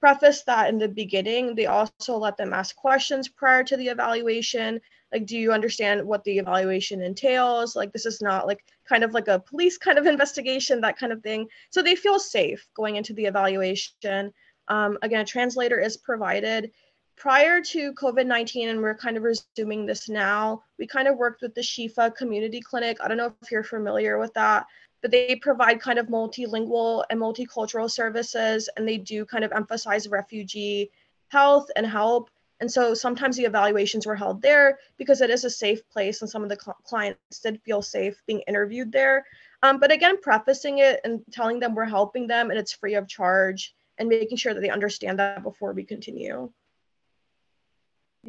preface 0.00 0.42
that 0.42 0.68
in 0.68 0.78
the 0.78 0.88
beginning. 0.88 1.54
They 1.54 1.66
also 1.66 2.16
let 2.16 2.36
them 2.36 2.52
ask 2.52 2.74
questions 2.74 3.28
prior 3.28 3.62
to 3.64 3.76
the 3.76 3.88
evaluation. 3.88 4.80
Like, 5.12 5.26
do 5.26 5.38
you 5.38 5.52
understand 5.52 6.06
what 6.06 6.24
the 6.24 6.38
evaluation 6.38 7.00
entails? 7.02 7.74
Like, 7.74 7.92
this 7.92 8.06
is 8.06 8.20
not 8.20 8.46
like 8.46 8.64
kind 8.88 9.04
of 9.04 9.14
like 9.14 9.28
a 9.28 9.40
police 9.40 9.78
kind 9.78 9.98
of 9.98 10.06
investigation, 10.14 10.80
that 10.80 10.98
kind 10.98 11.12
of 11.12 11.22
thing. 11.22 11.48
So 11.70 11.82
they 11.82 11.96
feel 11.96 12.18
safe 12.18 12.66
going 12.74 12.96
into 12.96 13.14
the 13.14 13.24
evaluation. 13.26 14.32
Um, 14.68 14.98
again, 15.02 15.20
a 15.20 15.24
translator 15.24 15.78
is 15.78 15.96
provided. 15.96 16.70
Prior 17.16 17.60
to 17.60 17.92
COVID 17.94 18.26
19, 18.26 18.68
and 18.68 18.80
we're 18.80 18.94
kind 18.94 19.16
of 19.16 19.24
resuming 19.24 19.86
this 19.86 20.08
now, 20.08 20.62
we 20.78 20.86
kind 20.86 21.08
of 21.08 21.16
worked 21.16 21.42
with 21.42 21.54
the 21.54 21.60
Shifa 21.62 22.14
Community 22.14 22.60
Clinic. 22.60 22.98
I 23.02 23.08
don't 23.08 23.16
know 23.16 23.34
if 23.42 23.50
you're 23.50 23.64
familiar 23.64 24.18
with 24.18 24.32
that, 24.34 24.66
but 25.02 25.10
they 25.10 25.34
provide 25.36 25.80
kind 25.80 25.98
of 25.98 26.06
multilingual 26.06 27.04
and 27.10 27.18
multicultural 27.18 27.90
services, 27.90 28.68
and 28.76 28.86
they 28.86 28.98
do 28.98 29.24
kind 29.24 29.44
of 29.44 29.50
emphasize 29.52 30.08
refugee 30.08 30.90
health 31.28 31.68
and 31.76 31.86
help. 31.86 32.30
And 32.60 32.70
so 32.70 32.94
sometimes 32.94 33.36
the 33.36 33.44
evaluations 33.44 34.06
were 34.06 34.16
held 34.16 34.42
there 34.42 34.78
because 34.96 35.20
it 35.20 35.30
is 35.30 35.44
a 35.44 35.50
safe 35.50 35.88
place, 35.88 36.22
and 36.22 36.30
some 36.30 36.42
of 36.42 36.48
the 36.48 36.58
cl- 36.60 36.78
clients 36.84 37.40
did 37.40 37.62
feel 37.62 37.82
safe 37.82 38.20
being 38.26 38.40
interviewed 38.48 38.90
there. 38.90 39.24
Um, 39.62 39.78
but 39.78 39.92
again, 39.92 40.20
prefacing 40.20 40.78
it 40.78 41.00
and 41.04 41.20
telling 41.30 41.60
them 41.60 41.74
we're 41.74 41.84
helping 41.84 42.26
them 42.26 42.50
and 42.50 42.58
it's 42.58 42.72
free 42.72 42.94
of 42.94 43.08
charge 43.08 43.74
and 43.98 44.08
making 44.08 44.36
sure 44.36 44.54
that 44.54 44.60
they 44.60 44.70
understand 44.70 45.18
that 45.18 45.42
before 45.42 45.72
we 45.72 45.84
continue. 45.84 46.50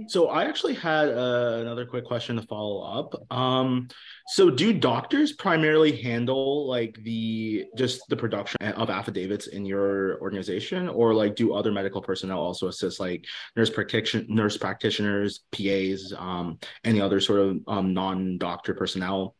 So 0.08 0.30
I 0.30 0.46
actually 0.46 0.76
had 0.76 1.10
uh, 1.10 1.58
another 1.62 1.86
quick 1.86 2.06
question 2.06 2.36
to 2.36 2.44
follow 2.44 2.82
up. 2.82 3.16
Um, 3.36 3.88
so 4.28 4.50
do 4.50 4.72
doctors 4.72 5.34
primarily 5.34 6.02
handle 6.02 6.68
like 6.68 6.98
the 7.04 7.66
just 7.76 8.08
the 8.08 8.16
production 8.16 8.62
of 8.62 8.90
affidavits 8.90 9.48
in 9.48 9.66
your 9.66 10.22
organization, 10.22 10.88
or 10.88 11.14
like 11.14 11.36
do 11.36 11.54
other 11.54 11.72
medical 11.72 12.02
personnel 12.02 12.40
also 12.40 12.68
assist, 12.68 13.00
like 13.00 13.26
nurse 13.56 13.70
practitioner, 13.70 14.26
nurse 14.30 14.58
practitioners, 14.58 15.42
PAs, 15.52 16.14
um, 16.16 16.60
any 16.84 17.02
other 17.02 17.20
sort 17.20 17.40
of 17.40 17.60
um, 17.68 17.94
non-doctor 17.94 18.76
personnel? 18.76 19.36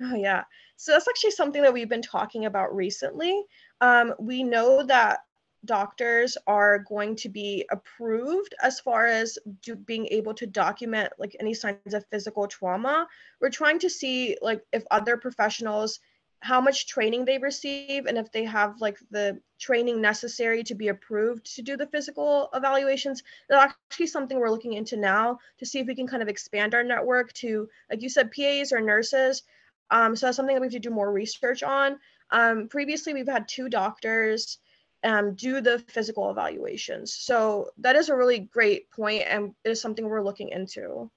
Oh 0.00 0.16
yeah, 0.16 0.44
so 0.76 0.92
that's 0.92 1.06
actually 1.06 1.32
something 1.32 1.62
that 1.62 1.72
we've 1.72 1.88
been 1.88 2.02
talking 2.02 2.46
about 2.46 2.74
recently. 2.74 3.44
Um, 3.80 4.14
we 4.18 4.42
know 4.42 4.84
that 4.84 5.20
doctors 5.64 6.36
are 6.46 6.78
going 6.78 7.16
to 7.16 7.28
be 7.28 7.66
approved 7.70 8.54
as 8.62 8.80
far 8.80 9.06
as 9.06 9.38
do, 9.62 9.76
being 9.76 10.06
able 10.06 10.34
to 10.34 10.46
document 10.46 11.12
like 11.18 11.36
any 11.40 11.54
signs 11.54 11.94
of 11.94 12.04
physical 12.10 12.46
trauma. 12.46 13.06
We're 13.40 13.50
trying 13.50 13.78
to 13.80 13.90
see 13.90 14.36
like 14.42 14.64
if 14.72 14.84
other 14.90 15.16
professionals 15.16 16.00
how 16.44 16.60
much 16.60 16.86
training 16.86 17.24
they 17.24 17.38
receive 17.38 18.04
and 18.04 18.18
if 18.18 18.30
they 18.30 18.44
have 18.44 18.78
like 18.78 18.98
the 19.10 19.40
training 19.58 20.02
necessary 20.02 20.62
to 20.62 20.74
be 20.74 20.88
approved 20.88 21.56
to 21.56 21.62
do 21.62 21.74
the 21.74 21.86
physical 21.86 22.50
evaluations. 22.52 23.22
That's 23.48 23.74
actually 23.90 24.08
something 24.08 24.38
we're 24.38 24.50
looking 24.50 24.74
into 24.74 24.98
now 24.98 25.38
to 25.58 25.64
see 25.64 25.78
if 25.78 25.86
we 25.86 25.94
can 25.94 26.06
kind 26.06 26.22
of 26.22 26.28
expand 26.28 26.74
our 26.74 26.84
network 26.84 27.32
to 27.34 27.66
like 27.90 28.02
you 28.02 28.10
said 28.10 28.30
pas 28.30 28.72
or 28.72 28.82
nurses. 28.82 29.42
Um, 29.90 30.16
so 30.16 30.26
that's 30.26 30.36
something 30.36 30.54
that 30.54 30.60
we 30.60 30.66
have 30.66 30.72
to 30.72 30.80
do 30.80 30.90
more 30.90 31.10
research 31.10 31.62
on. 31.62 31.98
Um, 32.30 32.68
previously 32.68 33.14
we've 33.14 33.26
had 33.26 33.48
two 33.48 33.70
doctors 33.70 34.58
um, 35.04 35.34
do 35.34 35.60
the 35.60 35.78
physical 35.88 36.30
evaluations. 36.30 37.14
So 37.14 37.70
that 37.78 37.94
is 37.94 38.08
a 38.08 38.16
really 38.16 38.40
great 38.40 38.90
point 38.90 39.24
and 39.28 39.54
it 39.64 39.70
is 39.70 39.80
something 39.80 40.08
we're 40.08 40.22
looking 40.22 40.48
into. 40.48 41.10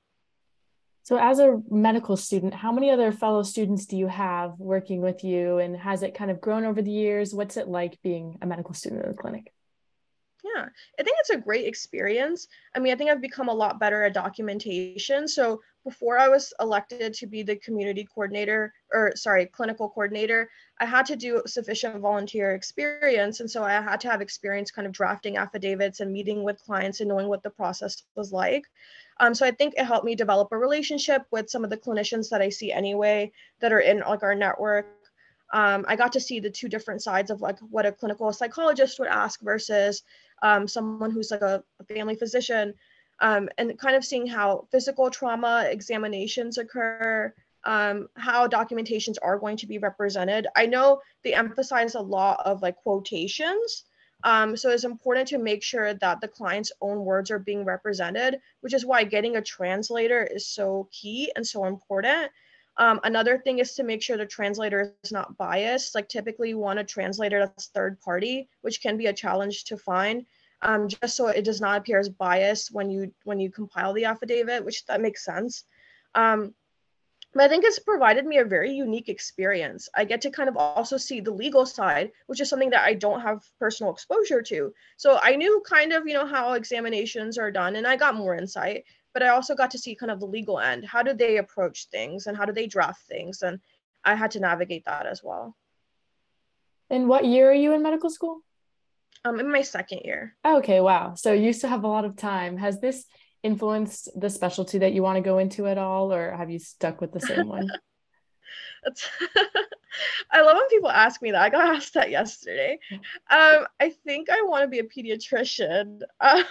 So, 1.03 1.17
as 1.17 1.39
a 1.39 1.61
medical 1.71 2.17
student, 2.17 2.53
how 2.53 2.73
many 2.73 2.91
other 2.91 3.13
fellow 3.13 3.41
students 3.41 3.85
do 3.85 3.95
you 3.95 4.07
have 4.07 4.59
working 4.59 4.99
with 4.99 5.23
you? 5.23 5.57
And 5.57 5.77
has 5.77 6.03
it 6.03 6.13
kind 6.13 6.29
of 6.29 6.41
grown 6.41 6.65
over 6.65 6.81
the 6.81 6.91
years? 6.91 7.33
What's 7.33 7.55
it 7.55 7.69
like 7.69 7.97
being 8.01 8.37
a 8.41 8.45
medical 8.45 8.73
student 8.73 9.05
in 9.05 9.11
the 9.11 9.17
clinic? 9.17 9.53
Yeah, 10.55 10.65
I 10.99 11.03
think 11.03 11.17
it's 11.19 11.31
a 11.31 11.37
great 11.37 11.65
experience. 11.65 12.47
I 12.75 12.79
mean, 12.79 12.93
I 12.93 12.95
think 12.95 13.09
I've 13.09 13.21
become 13.21 13.49
a 13.49 13.53
lot 13.53 13.79
better 13.79 14.03
at 14.03 14.13
documentation. 14.13 15.27
So, 15.27 15.61
before 15.83 16.19
I 16.19 16.27
was 16.27 16.53
elected 16.59 17.13
to 17.13 17.27
be 17.27 17.43
the 17.43 17.55
community 17.55 18.05
coordinator, 18.13 18.73
or 18.91 19.15
sorry, 19.15 19.45
clinical 19.45 19.87
coordinator, 19.87 20.49
I 20.81 20.85
had 20.85 21.05
to 21.05 21.15
do 21.15 21.41
sufficient 21.45 22.01
volunteer 22.01 22.51
experience. 22.51 23.39
And 23.39 23.49
so 23.49 23.63
I 23.63 23.71
had 23.81 24.01
to 24.01 24.09
have 24.09 24.19
experience 24.19 24.69
kind 24.69 24.85
of 24.85 24.91
drafting 24.91 25.37
affidavits 25.37 26.01
and 26.01 26.11
meeting 26.11 26.43
with 26.43 26.61
clients 26.61 26.99
and 26.99 27.07
knowing 27.07 27.29
what 27.29 27.41
the 27.41 27.49
process 27.49 28.03
was 28.15 28.33
like. 28.33 28.65
Um, 29.21 29.33
so 29.33 29.45
I 29.45 29.51
think 29.51 29.75
it 29.77 29.85
helped 29.85 30.05
me 30.05 30.13
develop 30.13 30.49
a 30.51 30.57
relationship 30.57 31.23
with 31.31 31.49
some 31.49 31.63
of 31.63 31.69
the 31.69 31.77
clinicians 31.77 32.29
that 32.29 32.41
I 32.41 32.49
see 32.49 32.71
anyway 32.73 33.31
that 33.61 33.71
are 33.71 33.79
in 33.79 33.99
like 33.99 34.23
our 34.23 34.35
network. 34.35 34.87
Um, 35.53 35.85
I 35.87 35.95
got 35.95 36.11
to 36.11 36.19
see 36.19 36.41
the 36.41 36.49
two 36.49 36.67
different 36.67 37.01
sides 37.01 37.31
of 37.31 37.39
like 37.39 37.57
what 37.59 37.85
a 37.85 37.93
clinical 37.93 38.33
psychologist 38.33 38.99
would 38.99 39.07
ask 39.07 39.39
versus 39.41 40.03
um, 40.41 40.67
someone 40.67 41.11
who's 41.11 41.31
like 41.31 41.41
a, 41.41 41.63
a 41.79 41.83
family 41.83 42.15
physician 42.15 42.73
um, 43.19 43.49
and 43.57 43.77
kind 43.79 43.95
of 43.95 44.05
seeing 44.05 44.27
how 44.27 44.67
physical 44.71 45.09
trauma 45.09 45.67
examinations 45.69 46.57
occur, 46.57 47.33
um, 47.63 48.07
how 48.15 48.47
documentations 48.47 49.17
are 49.21 49.39
going 49.39 49.57
to 49.57 49.67
be 49.67 49.77
represented. 49.77 50.47
I 50.55 50.67
know 50.67 51.01
they 51.23 51.33
emphasize 51.33 51.95
a 51.95 52.01
lot 52.01 52.41
of 52.45 52.61
like 52.61 52.75
quotations. 52.77 53.83
Um, 54.23 54.57
so 54.57 54.69
it's 54.69 54.83
important 54.83 55.27
to 55.29 55.37
make 55.37 55.63
sure 55.63 55.93
that 55.93 56.21
the 56.21 56.27
client's 56.27 56.71
own 56.81 57.05
words 57.05 57.29
are 57.29 57.39
being 57.39 57.65
represented, 57.65 58.39
which 58.61 58.73
is 58.73 58.85
why 58.85 59.03
getting 59.03 59.35
a 59.35 59.41
translator 59.41 60.23
is 60.23 60.47
so 60.47 60.89
key 60.91 61.31
and 61.35 61.45
so 61.45 61.65
important. 61.65 62.31
Um, 62.79 62.99
another 63.03 63.39
thing 63.39 63.59
is 63.59 63.73
to 63.75 63.83
make 63.83 64.03
sure 64.03 64.17
the 64.17 64.25
translator 64.25 64.93
is 65.03 65.11
not 65.11 65.35
biased. 65.37 65.95
Like 65.95 66.09
typically 66.09 66.49
you 66.49 66.59
want 66.59 66.79
a 66.79 66.83
translator 66.83 67.39
that's 67.39 67.67
third 67.67 67.99
party, 67.99 68.49
which 68.61 68.81
can 68.81 68.97
be 68.97 69.07
a 69.07 69.13
challenge 69.13 69.63
to 69.65 69.77
find 69.77 70.25
um, 70.61 70.87
just 70.87 71.15
so 71.15 71.27
it 71.27 71.43
does 71.43 71.61
not 71.61 71.77
appear 71.77 71.99
as 71.99 72.09
biased 72.09 72.73
when 72.73 72.89
you 72.89 73.13
when 73.23 73.39
you 73.39 73.49
compile 73.49 73.93
the 73.93 74.05
affidavit, 74.05 74.65
which 74.65 74.85
that 74.85 75.01
makes 75.01 75.23
sense. 75.23 75.63
Um, 76.15 76.53
but 77.33 77.43
I 77.43 77.47
think 77.49 77.65
it's 77.65 77.77
provided 77.77 78.25
me 78.25 78.37
a 78.37 78.45
very 78.45 78.71
unique 78.71 79.09
experience. 79.09 79.89
I 79.93 80.05
get 80.05 80.21
to 80.21 80.31
kind 80.31 80.49
of 80.49 80.57
also 80.57 80.97
see 80.97 81.19
the 81.19 81.31
legal 81.31 81.65
side, 81.65 82.11
which 82.25 82.41
is 82.41 82.49
something 82.49 82.71
that 82.71 82.85
I 82.85 82.93
don't 82.93 83.21
have 83.21 83.45
personal 83.59 83.93
exposure 83.93 84.41
to. 84.43 84.73
So 84.95 85.19
I 85.21 85.35
knew 85.35 85.61
kind 85.67 85.93
of, 85.93 86.07
you 86.07 86.13
know, 86.13 86.25
how 86.25 86.53
examinations 86.53 87.37
are 87.37 87.51
done 87.51 87.75
and 87.75 87.85
I 87.85 87.95
got 87.95 88.15
more 88.15 88.35
insight, 88.35 88.85
but 89.17 89.25
I 89.25 89.29
also 89.29 89.55
got 89.55 89.71
to 89.71 89.79
see 89.79 89.95
kind 89.95 90.11
of 90.11 90.19
the 90.19 90.27
legal 90.27 90.59
end. 90.59 90.85
How 90.85 91.01
do 91.01 91.11
they 91.11 91.37
approach 91.37 91.87
things 91.89 92.27
and 92.27 92.37
how 92.37 92.45
do 92.45 92.53
they 92.53 92.67
draft 92.67 93.01
things? 93.07 93.41
And 93.41 93.59
I 94.05 94.13
had 94.13 94.29
to 94.31 94.39
navigate 94.39 94.85
that 94.85 95.07
as 95.07 95.23
well. 95.23 95.55
And 96.91 97.09
what 97.09 97.25
year 97.25 97.49
are 97.49 97.55
you 97.55 97.73
in 97.73 97.81
medical 97.81 98.11
school? 98.11 98.41
Um, 99.25 99.39
in 99.39 99.51
my 99.51 99.63
second 99.63 100.01
year. 100.05 100.35
Okay, 100.45 100.81
wow. 100.81 101.15
So 101.15 101.33
you 101.33 101.51
still 101.51 101.71
have 101.71 101.83
a 101.83 101.87
lot 101.87 102.05
of 102.05 102.15
time. 102.15 102.57
Has 102.57 102.79
this 102.79 103.05
influenced 103.41 104.07
the 104.15 104.29
specialty 104.29 104.77
that 104.77 104.93
you 104.93 105.01
want 105.01 105.15
to 105.15 105.21
go 105.21 105.39
into 105.39 105.65
at 105.65 105.79
all, 105.79 106.13
or 106.13 106.33
have 106.33 106.51
you 106.51 106.59
stuck 106.59 107.01
with 107.01 107.11
the 107.11 107.19
same 107.19 107.47
one? 107.47 107.67
I 110.31 110.41
love 110.41 110.57
when 110.57 110.69
people 110.69 110.91
ask 110.91 111.23
me 111.23 111.31
that. 111.31 111.41
I 111.41 111.49
got 111.49 111.75
asked 111.75 111.95
that 111.95 112.11
yesterday. 112.11 112.77
Um, 112.91 113.65
I 113.79 113.89
think 114.05 114.29
I 114.29 114.43
want 114.43 114.61
to 114.63 114.67
be 114.67 114.77
a 114.77 114.83
pediatrician. 114.83 116.01
Um, 116.19 116.43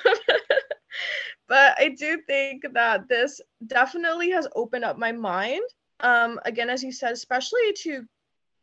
but 1.48 1.76
I 1.78 1.90
do 1.90 2.20
think 2.26 2.64
that 2.72 3.08
this 3.08 3.40
definitely 3.66 4.30
has 4.30 4.48
opened 4.54 4.84
up 4.84 4.98
my 4.98 5.12
mind. 5.12 5.62
Um, 6.00 6.40
again, 6.44 6.70
as 6.70 6.82
you 6.82 6.92
said, 6.92 7.12
especially 7.12 7.72
to 7.82 8.04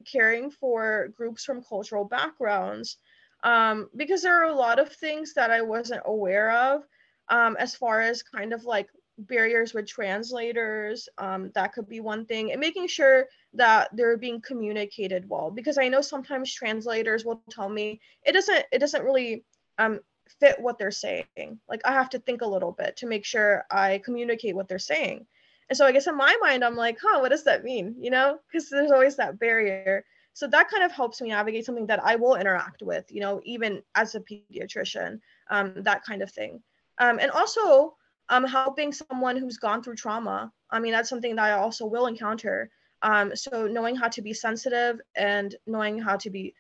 caring 0.06 0.52
for 0.52 1.10
groups 1.16 1.44
from 1.46 1.64
cultural 1.64 2.06
backgrounds 2.06 2.98
um, 3.44 3.90
because 3.96 4.22
there 4.22 4.42
are 4.42 4.50
a 4.50 4.56
lot 4.56 4.80
of 4.80 4.92
things 4.92 5.34
that 5.34 5.52
I 5.52 5.62
wasn't 5.62 6.02
aware 6.06 6.52
of 6.52 6.84
um, 7.30 7.56
as 7.60 7.76
far 7.76 8.02
as 8.02 8.24
kind 8.24 8.54
of 8.54 8.64
like 8.64 8.90
barriers 9.18 9.74
with 9.74 9.88
translators. 9.88 11.08
Um, 11.18 11.52
that 11.54 11.74
could 11.74 11.88
be 11.88 12.00
one 12.00 12.26
thing, 12.26 12.52
and 12.52 12.60
making 12.60 12.88
sure 12.88 13.28
that 13.54 13.90
they're 13.94 14.18
being 14.18 14.42
communicated 14.42 15.28
well. 15.30 15.52
Because 15.52 15.78
I 15.78 15.90
know 15.90 16.02
sometimes 16.02 16.54
translators 16.54 17.26
will 17.26 17.44
tell 17.50 17.70
me 17.70 18.00
it 18.26 18.32
doesn't 18.32 18.66
it 18.72 18.80
doesn't 18.80 19.04
really 19.04 19.44
um, 19.78 20.00
fit 20.40 20.60
what 20.60 20.78
they're 20.78 20.92
saying. 20.92 21.60
Like 21.68 21.82
I 21.86 21.94
have 21.94 22.10
to 22.12 22.20
think 22.20 22.42
a 22.42 22.48
little 22.48 22.72
bit 22.72 22.98
to 22.98 23.08
make 23.08 23.26
sure 23.26 23.66
I 23.72 24.02
communicate 24.04 24.56
what 24.56 24.68
they're 24.68 24.80
saying. 24.80 25.26
And 25.70 25.78
so 25.78 25.86
I 25.86 25.92
guess 25.92 26.08
in 26.08 26.18
my 26.18 26.36
mind, 26.42 26.64
I'm 26.64 26.76
like, 26.76 26.98
huh, 27.02 27.20
what 27.20 27.30
does 27.30 27.46
that 27.46 27.64
mean? 27.64 27.96
You 28.00 28.12
know, 28.12 28.40
because 28.52 28.70
there's 28.70 28.92
always 28.92 29.16
that 29.16 29.40
barrier 29.40 30.04
so 30.34 30.48
that 30.48 30.70
kind 30.70 30.84
of 30.84 30.92
helps 30.92 31.22
me 31.22 31.30
navigate 31.30 31.66
something 31.66 31.88
that 31.88 32.04
i 32.04 32.16
will 32.16 32.36
interact 32.36 32.82
with 32.82 33.06
you 33.10 33.22
know 33.22 33.42
even 33.46 33.82
as 33.96 34.16
a 34.16 34.20
pediatrician 34.20 35.20
um, 35.50 35.74
that 35.78 36.04
kind 36.04 36.22
of 36.22 36.32
thing 36.32 36.62
um, 37.00 37.20
and 37.20 37.32
also 37.32 37.96
um, 38.30 38.44
helping 38.44 38.92
someone 38.92 39.38
who's 39.38 39.58
gone 39.58 39.82
through 39.82 39.96
trauma 39.96 40.52
i 40.72 40.80
mean 40.80 40.92
that's 40.92 41.10
something 41.10 41.36
that 41.36 41.46
i 41.46 41.52
also 41.52 41.86
will 41.86 42.08
encounter 42.08 42.70
um, 43.02 43.36
so 43.36 43.68
knowing 43.68 43.96
how 43.96 44.08
to 44.08 44.22
be 44.22 44.34
sensitive 44.34 45.00
and 45.16 45.56
knowing 45.68 46.00
how 46.00 46.16
to 46.16 46.30
be 46.30 46.54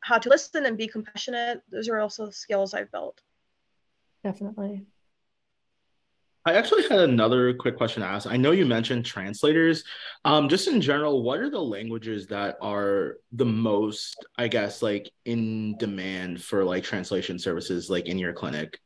how 0.00 0.18
to 0.18 0.28
listen 0.28 0.66
and 0.66 0.76
be 0.76 0.86
compassionate 0.86 1.62
those 1.70 1.88
are 1.88 1.98
also 1.98 2.30
skills 2.30 2.74
i've 2.74 2.90
built 2.90 3.20
definitely 4.22 4.86
I 6.46 6.52
actually 6.52 6.84
had 6.84 7.00
another 7.00 7.52
quick 7.54 7.76
question 7.76 8.02
to 8.02 8.08
ask. 8.08 8.30
I 8.30 8.36
know 8.36 8.52
you 8.52 8.66
mentioned 8.66 9.04
translators. 9.04 9.82
Um, 10.24 10.48
just 10.48 10.68
in 10.68 10.80
general, 10.80 11.24
what 11.24 11.40
are 11.40 11.50
the 11.50 11.60
languages 11.60 12.28
that 12.28 12.56
are 12.62 13.16
the 13.32 13.44
most, 13.44 14.24
I 14.38 14.46
guess, 14.46 14.80
like 14.80 15.10
in 15.24 15.76
demand 15.76 16.40
for 16.40 16.62
like 16.62 16.84
translation 16.84 17.40
services, 17.40 17.90
like 17.90 18.06
in 18.06 18.16
your 18.16 18.32
clinic, 18.32 18.78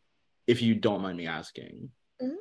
if 0.47 0.63
you 0.63 0.75
don't 0.75 1.03
mind 1.03 1.19
me 1.19 1.27
asking? 1.27 1.91
Mm-hmm. 2.23 2.37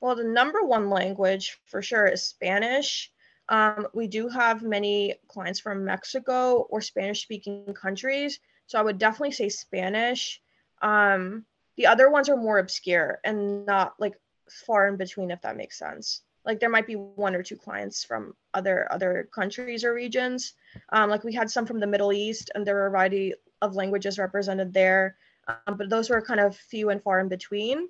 Well, 0.00 0.14
the 0.14 0.24
number 0.24 0.62
one 0.62 0.90
language 0.90 1.58
for 1.66 1.82
sure 1.82 2.06
is 2.06 2.22
Spanish. 2.22 3.11
Um, 3.52 3.86
we 3.92 4.06
do 4.08 4.28
have 4.28 4.62
many 4.62 5.16
clients 5.28 5.60
from 5.60 5.84
Mexico 5.84 6.66
or 6.70 6.80
Spanish 6.80 7.20
speaking 7.20 7.74
countries. 7.74 8.40
So 8.66 8.78
I 8.78 8.82
would 8.82 8.96
definitely 8.96 9.32
say 9.32 9.50
Spanish. 9.50 10.40
Um, 10.80 11.44
the 11.76 11.86
other 11.86 12.10
ones 12.10 12.30
are 12.30 12.36
more 12.36 12.58
obscure 12.58 13.20
and 13.24 13.66
not 13.66 13.92
like 13.98 14.14
far 14.48 14.88
in 14.88 14.96
between, 14.96 15.30
if 15.30 15.42
that 15.42 15.58
makes 15.58 15.78
sense. 15.78 16.22
Like 16.46 16.60
there 16.60 16.70
might 16.70 16.86
be 16.86 16.96
one 16.96 17.34
or 17.34 17.42
two 17.42 17.56
clients 17.56 18.02
from 18.02 18.34
other 18.54 18.90
other 18.90 19.28
countries 19.34 19.84
or 19.84 19.92
regions. 19.92 20.54
Um, 20.88 21.10
like 21.10 21.22
we 21.22 21.34
had 21.34 21.50
some 21.50 21.66
from 21.66 21.78
the 21.78 21.86
Middle 21.86 22.12
East, 22.12 22.50
and 22.54 22.66
there 22.66 22.74
were 22.76 22.86
a 22.86 22.90
variety 22.90 23.34
of 23.60 23.76
languages 23.76 24.18
represented 24.18 24.72
there, 24.72 25.16
um, 25.46 25.76
but 25.76 25.90
those 25.90 26.08
were 26.08 26.22
kind 26.22 26.40
of 26.40 26.56
few 26.56 26.88
and 26.88 27.02
far 27.02 27.20
in 27.20 27.28
between. 27.28 27.88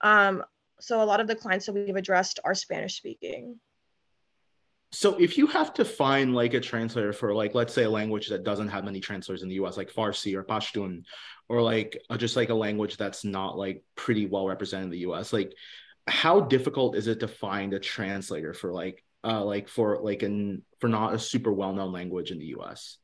Um, 0.00 0.42
so 0.80 1.00
a 1.00 1.06
lot 1.06 1.20
of 1.20 1.28
the 1.28 1.36
clients 1.36 1.66
that 1.66 1.74
we've 1.74 1.94
addressed 1.94 2.40
are 2.44 2.54
Spanish 2.54 2.96
speaking. 2.96 3.60
So 4.96 5.14
if 5.16 5.36
you 5.36 5.46
have 5.48 5.74
to 5.74 5.84
find 5.84 6.34
like 6.34 6.54
a 6.54 6.60
translator 6.60 7.12
for 7.12 7.34
like 7.34 7.54
let's 7.54 7.74
say 7.74 7.84
a 7.84 7.90
language 7.90 8.28
that 8.28 8.44
doesn't 8.44 8.68
have 8.68 8.82
many 8.82 8.98
translators 8.98 9.42
in 9.42 9.50
the 9.50 9.56
US 9.56 9.76
like 9.76 9.92
Farsi 9.92 10.34
or 10.34 10.42
Pashtun 10.42 11.04
or 11.50 11.60
like 11.60 11.98
uh, 12.08 12.16
just 12.16 12.34
like 12.34 12.48
a 12.48 12.54
language 12.54 12.96
that's 12.96 13.22
not 13.22 13.58
like 13.58 13.84
pretty 13.94 14.24
well 14.24 14.48
represented 14.48 14.86
in 14.86 14.90
the 14.92 15.06
US 15.10 15.34
like 15.34 15.52
how 16.06 16.40
difficult 16.40 16.96
is 16.96 17.08
it 17.08 17.20
to 17.20 17.28
find 17.28 17.74
a 17.74 17.78
translator 17.78 18.54
for 18.54 18.72
like 18.72 19.04
uh 19.22 19.44
like 19.44 19.68
for 19.68 19.98
like 20.00 20.22
an 20.22 20.62
for 20.78 20.88
not 20.88 21.12
a 21.12 21.18
super 21.18 21.52
well-known 21.52 21.92
language 21.92 22.30
in 22.30 22.38
the 22.38 22.54
US? 22.56 22.96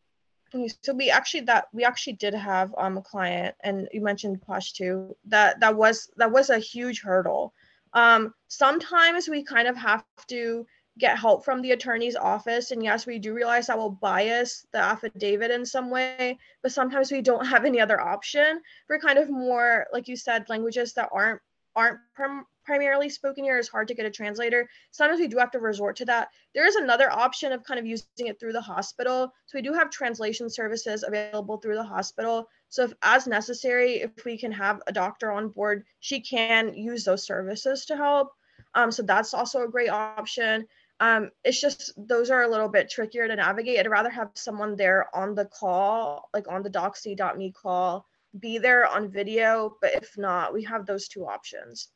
So 0.80 0.94
we 0.94 1.10
actually 1.10 1.42
that 1.42 1.66
we 1.74 1.84
actually 1.84 2.14
did 2.14 2.32
have 2.32 2.74
um 2.78 2.96
a 2.96 3.02
client 3.02 3.54
and 3.60 3.86
you 3.92 4.00
mentioned 4.00 4.40
Pashto 4.48 5.12
that 5.26 5.60
that 5.60 5.76
was 5.76 6.10
that 6.16 6.32
was 6.32 6.48
a 6.48 6.58
huge 6.58 7.02
hurdle. 7.02 7.52
Um 7.92 8.32
sometimes 8.48 9.28
we 9.28 9.44
kind 9.44 9.68
of 9.68 9.76
have 9.76 10.06
to 10.28 10.64
get 10.98 11.18
help 11.18 11.44
from 11.44 11.62
the 11.62 11.72
attorney's 11.72 12.16
office. 12.16 12.70
And 12.70 12.82
yes, 12.82 13.06
we 13.06 13.18
do 13.18 13.34
realize 13.34 13.66
that 13.66 13.78
will 13.78 13.90
bias 13.90 14.66
the 14.72 14.78
affidavit 14.78 15.50
in 15.50 15.64
some 15.64 15.90
way, 15.90 16.38
but 16.62 16.72
sometimes 16.72 17.10
we 17.10 17.22
don't 17.22 17.46
have 17.46 17.64
any 17.64 17.80
other 17.80 18.00
option 18.00 18.60
for 18.86 18.98
kind 18.98 19.18
of 19.18 19.30
more, 19.30 19.86
like 19.92 20.08
you 20.08 20.16
said, 20.16 20.48
languages 20.48 20.92
that 20.94 21.08
aren't 21.12 21.40
aren't 21.74 21.98
prim- 22.14 22.44
primarily 22.64 23.08
spoken 23.08 23.44
here 23.44 23.58
is 23.58 23.68
hard 23.68 23.88
to 23.88 23.94
get 23.94 24.06
a 24.06 24.10
translator. 24.10 24.68
Sometimes 24.90 25.20
we 25.20 25.26
do 25.26 25.38
have 25.38 25.50
to 25.52 25.58
resort 25.58 25.96
to 25.96 26.04
that. 26.04 26.28
There 26.54 26.66
is 26.66 26.76
another 26.76 27.10
option 27.10 27.52
of 27.52 27.64
kind 27.64 27.80
of 27.80 27.86
using 27.86 28.26
it 28.26 28.38
through 28.38 28.52
the 28.52 28.60
hospital. 28.60 29.32
So 29.46 29.58
we 29.58 29.62
do 29.62 29.72
have 29.72 29.90
translation 29.90 30.50
services 30.50 31.02
available 31.02 31.56
through 31.56 31.76
the 31.76 31.82
hospital. 31.82 32.48
So 32.68 32.84
if 32.84 32.92
as 33.02 33.26
necessary, 33.26 34.02
if 34.02 34.24
we 34.24 34.38
can 34.38 34.52
have 34.52 34.80
a 34.86 34.92
doctor 34.92 35.32
on 35.32 35.48
board, 35.48 35.84
she 36.00 36.20
can 36.20 36.74
use 36.74 37.04
those 37.04 37.24
services 37.24 37.84
to 37.86 37.96
help. 37.96 38.32
Um, 38.74 38.90
so 38.90 39.02
that's 39.02 39.34
also 39.34 39.62
a 39.62 39.68
great 39.68 39.90
option. 39.90 40.66
Um, 41.02 41.32
it's 41.42 41.60
just 41.60 41.92
those 41.96 42.30
are 42.30 42.42
a 42.42 42.48
little 42.48 42.68
bit 42.68 42.88
trickier 42.88 43.26
to 43.26 43.34
navigate. 43.34 43.80
I'd 43.80 43.90
rather 43.90 44.08
have 44.08 44.30
someone 44.34 44.76
there 44.76 45.08
on 45.12 45.34
the 45.34 45.46
call, 45.46 46.30
like 46.32 46.46
on 46.46 46.62
the 46.62 46.70
doxy.me 46.70 47.52
call, 47.60 48.06
be 48.38 48.58
there 48.58 48.86
on 48.86 49.10
video. 49.10 49.76
But 49.80 49.94
if 49.96 50.16
not, 50.16 50.54
we 50.54 50.62
have 50.62 50.86
those 50.86 51.08
two 51.08 51.26
options. 51.26 51.88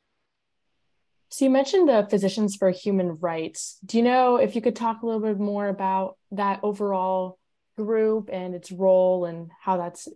So 1.29 1.45
you 1.45 1.53
mentioned 1.53 1.89
the 1.89 2.09
Physicians 2.11 2.57
for 2.57 2.69
Human 2.73 3.19
Rights. 3.19 3.79
Do 3.87 3.97
you 3.97 4.03
know 4.03 4.39
if 4.39 4.57
you 4.57 4.61
could 4.61 4.75
talk 4.75 5.03
a 5.03 5.07
little 5.07 5.21
bit 5.21 5.39
more 5.39 5.69
about 5.69 6.17
that 6.33 6.59
overall 6.65 7.39
group 7.77 8.29
and 8.33 8.57
its 8.57 8.73
role 8.73 9.25
and 9.25 9.53
how 9.61 9.77
that's 9.77 10.09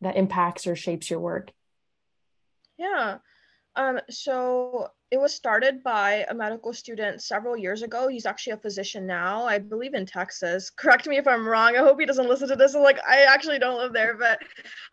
that 0.00 0.16
impacts 0.16 0.66
or 0.66 0.74
shapes 0.74 1.08
your 1.08 1.20
work? 1.20 1.52
Yeah. 2.76 3.18
Um, 3.76 4.00
so 4.10 4.88
it 5.12 5.20
was 5.20 5.34
started 5.34 5.82
by 5.82 6.24
a 6.30 6.34
medical 6.34 6.72
student 6.72 7.22
several 7.22 7.54
years 7.54 7.82
ago. 7.82 8.08
He's 8.08 8.24
actually 8.24 8.54
a 8.54 8.56
physician 8.56 9.06
now, 9.06 9.44
I 9.44 9.58
believe 9.58 9.92
in 9.92 10.06
Texas. 10.06 10.70
Correct 10.76 11.06
me 11.06 11.18
if 11.18 11.28
I'm 11.28 11.46
wrong. 11.46 11.76
I 11.76 11.80
hope 11.80 12.00
he 12.00 12.06
doesn't 12.06 12.30
listen 12.30 12.48
to 12.48 12.56
this. 12.56 12.74
I'm 12.74 12.82
like, 12.82 12.98
I 13.06 13.24
actually 13.24 13.58
don't 13.58 13.76
live 13.76 13.92
there, 13.92 14.16
but 14.16 14.38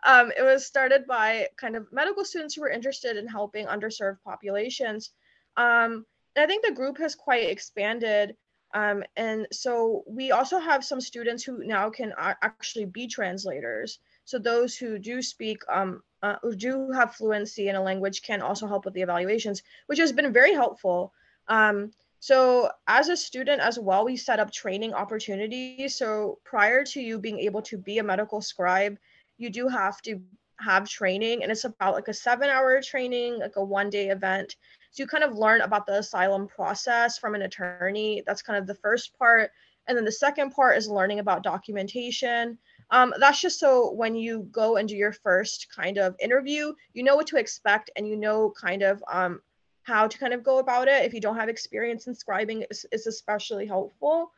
um, 0.05 0.33
it 0.37 0.41
was 0.41 0.65
started 0.65 1.07
by 1.07 1.47
kind 1.55 1.77
of 1.77 1.87
medical 1.93 2.25
students 2.25 2.53
who 2.53 2.61
were 2.61 2.69
interested 2.69 3.15
in 3.15 3.29
helping 3.29 3.65
underserved 3.67 4.17
populations. 4.25 5.11
Um, 5.55 6.05
and 6.35 6.43
I 6.43 6.47
think 6.47 6.65
the 6.65 6.73
group 6.73 6.97
has 6.97 7.15
quite 7.15 7.49
expanded. 7.49 8.35
Um, 8.73 9.05
and 9.15 9.47
so 9.53 10.03
we 10.05 10.31
also 10.31 10.59
have 10.59 10.83
some 10.83 10.99
students 10.99 11.45
who 11.45 11.63
now 11.63 11.89
can 11.89 12.11
actually 12.19 12.85
be 12.85 13.07
translators. 13.07 13.99
So 14.25 14.37
those 14.37 14.75
who 14.75 14.99
do 14.99 15.21
speak 15.21 15.61
um, 15.69 16.03
uh, 16.21 16.35
who 16.41 16.55
do 16.55 16.91
have 16.91 17.15
fluency 17.15 17.69
in 17.69 17.75
a 17.75 17.81
language 17.81 18.21
can 18.21 18.41
also 18.41 18.67
help 18.67 18.85
with 18.85 18.93
the 18.93 19.01
evaluations, 19.01 19.63
which 19.87 19.99
has 19.99 20.11
been 20.11 20.33
very 20.33 20.53
helpful. 20.53 21.13
Um, 21.47 21.91
so 22.19 22.69
as 22.87 23.07
a 23.07 23.15
student 23.15 23.61
as 23.61 23.79
well, 23.79 24.03
we 24.03 24.17
set 24.17 24.39
up 24.39 24.51
training 24.51 24.93
opportunities. 24.93 25.95
So 25.95 26.39
prior 26.43 26.83
to 26.85 27.01
you 27.01 27.17
being 27.17 27.39
able 27.39 27.61
to 27.63 27.77
be 27.77 27.99
a 27.99 28.03
medical 28.03 28.41
scribe, 28.41 28.97
you 29.37 29.49
do 29.49 29.67
have 29.69 30.01
to 30.01 30.21
have 30.59 30.89
training 30.89 31.41
and 31.41 31.51
it's 31.51 31.63
about 31.63 31.93
like 31.93 32.09
a 32.09 32.13
seven 32.13 32.49
hour 32.49 32.81
training, 32.81 33.39
like 33.39 33.55
a 33.55 33.63
one 33.63 33.89
day 33.89 34.09
event. 34.09 34.57
So 34.91 35.03
you 35.03 35.07
kind 35.07 35.23
of 35.23 35.37
learn 35.37 35.61
about 35.61 35.85
the 35.85 35.99
asylum 35.99 36.47
process 36.47 37.17
from 37.17 37.35
an 37.35 37.43
attorney. 37.43 38.23
That's 38.25 38.41
kind 38.41 38.59
of 38.59 38.67
the 38.67 38.75
first 38.75 39.17
part. 39.17 39.51
And 39.87 39.97
then 39.97 40.05
the 40.05 40.11
second 40.11 40.51
part 40.51 40.77
is 40.77 40.89
learning 40.89 41.19
about 41.19 41.43
documentation. 41.43 42.57
Um, 42.91 43.13
that's 43.19 43.41
just 43.41 43.59
so 43.59 43.91
when 43.91 44.15
you 44.15 44.47
go 44.51 44.77
and 44.77 44.89
do 44.89 44.95
your 44.95 45.13
first 45.13 45.67
kind 45.75 45.97
of 45.97 46.15
interview, 46.19 46.73
you 46.93 47.03
know 47.03 47.15
what 47.15 47.27
to 47.27 47.37
expect 47.37 47.91
and 47.95 48.07
you 48.07 48.15
know 48.15 48.51
kind 48.59 48.81
of 48.81 49.03
um, 49.11 49.41
how 49.83 50.07
to 50.07 50.17
kind 50.17 50.33
of 50.33 50.43
go 50.43 50.59
about 50.59 50.87
it. 50.87 51.05
If 51.05 51.13
you 51.13 51.21
don't 51.21 51.35
have 51.35 51.49
experience 51.49 52.07
in 52.07 52.13
scribing, 52.15 52.63
it's, 52.69 52.85
it's 52.91 53.07
especially 53.07 53.65
helpful. 53.65 54.31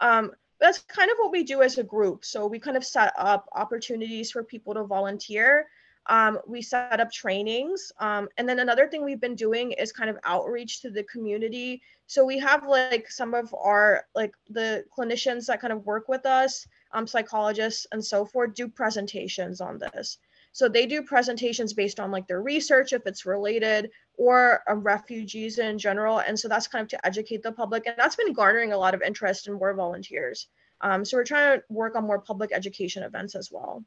Um, 0.00 0.32
that's 0.60 0.78
kind 0.80 1.10
of 1.10 1.16
what 1.18 1.32
we 1.32 1.42
do 1.42 1.62
as 1.62 1.78
a 1.78 1.82
group. 1.82 2.24
So 2.24 2.46
we 2.46 2.58
kind 2.58 2.76
of 2.76 2.84
set 2.84 3.12
up 3.18 3.48
opportunities 3.52 4.30
for 4.30 4.44
people 4.44 4.74
to 4.74 4.84
volunteer. 4.84 5.66
Um, 6.06 6.38
we 6.46 6.62
set 6.62 7.00
up 7.00 7.12
trainings. 7.12 7.92
Um, 8.00 8.28
and 8.36 8.48
then 8.48 8.58
another 8.58 8.88
thing 8.88 9.04
we've 9.04 9.20
been 9.20 9.36
doing 9.36 9.72
is 9.72 9.92
kind 9.92 10.10
of 10.10 10.18
outreach 10.24 10.80
to 10.82 10.90
the 10.90 11.04
community. 11.04 11.80
So 12.06 12.24
we 12.24 12.38
have 12.38 12.66
like 12.66 13.10
some 13.10 13.34
of 13.34 13.54
our, 13.54 14.06
like 14.14 14.32
the 14.48 14.84
clinicians 14.96 15.46
that 15.46 15.60
kind 15.60 15.72
of 15.72 15.86
work 15.86 16.08
with 16.08 16.26
us 16.26 16.66
um, 16.92 17.06
psychologists 17.06 17.86
and 17.92 18.04
so 18.04 18.24
forth 18.24 18.54
do 18.54 18.68
presentations 18.68 19.60
on 19.60 19.78
this. 19.78 20.18
So 20.52 20.68
they 20.68 20.86
do 20.86 21.02
presentations 21.02 21.72
based 21.72 21.98
on 21.98 22.10
like 22.10 22.26
their 22.26 22.42
research, 22.42 22.92
if 22.92 23.06
it's 23.06 23.24
related, 23.24 23.90
or 24.18 24.62
um, 24.68 24.80
refugees 24.80 25.58
in 25.58 25.78
general. 25.78 26.18
And 26.18 26.38
so 26.38 26.46
that's 26.46 26.68
kind 26.68 26.82
of 26.82 26.88
to 26.90 27.06
educate 27.06 27.42
the 27.42 27.52
public. 27.52 27.86
And 27.86 27.94
that's 27.96 28.16
been 28.16 28.34
garnering 28.34 28.72
a 28.72 28.78
lot 28.78 28.94
of 28.94 29.00
interest 29.00 29.46
in 29.46 29.54
more 29.54 29.72
volunteers. 29.72 30.48
Um, 30.82 31.04
so 31.04 31.16
we're 31.16 31.24
trying 31.24 31.58
to 31.58 31.64
work 31.70 31.96
on 31.96 32.06
more 32.06 32.20
public 32.20 32.50
education 32.52 33.02
events 33.02 33.34
as 33.34 33.50
well. 33.50 33.82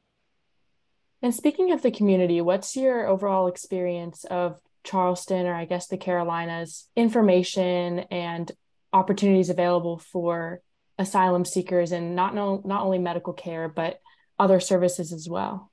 And 1.22 1.34
speaking 1.34 1.72
of 1.72 1.82
the 1.82 1.92
community, 1.92 2.42
what's 2.42 2.76
your 2.76 3.08
overall 3.08 3.48
experience 3.48 4.26
of 4.26 4.60
Charleston, 4.84 5.48
or 5.48 5.56
I 5.56 5.66
guess 5.66 5.88
the 5.88 5.98
Carolinas, 5.98 6.88
information 6.96 8.00
and 8.12 8.52
opportunities 8.94 9.50
available 9.50 9.98
for 9.98 10.62
asylum 10.98 11.44
seekers 11.44 11.92
and 11.92 12.16
not 12.16 12.34
no, 12.36 12.62
not 12.64 12.84
only 12.84 13.00
medical 13.00 13.34
care 13.34 13.68
but 13.68 14.00
other 14.40 14.60
services 14.60 15.12
as 15.12 15.28
well? 15.28 15.72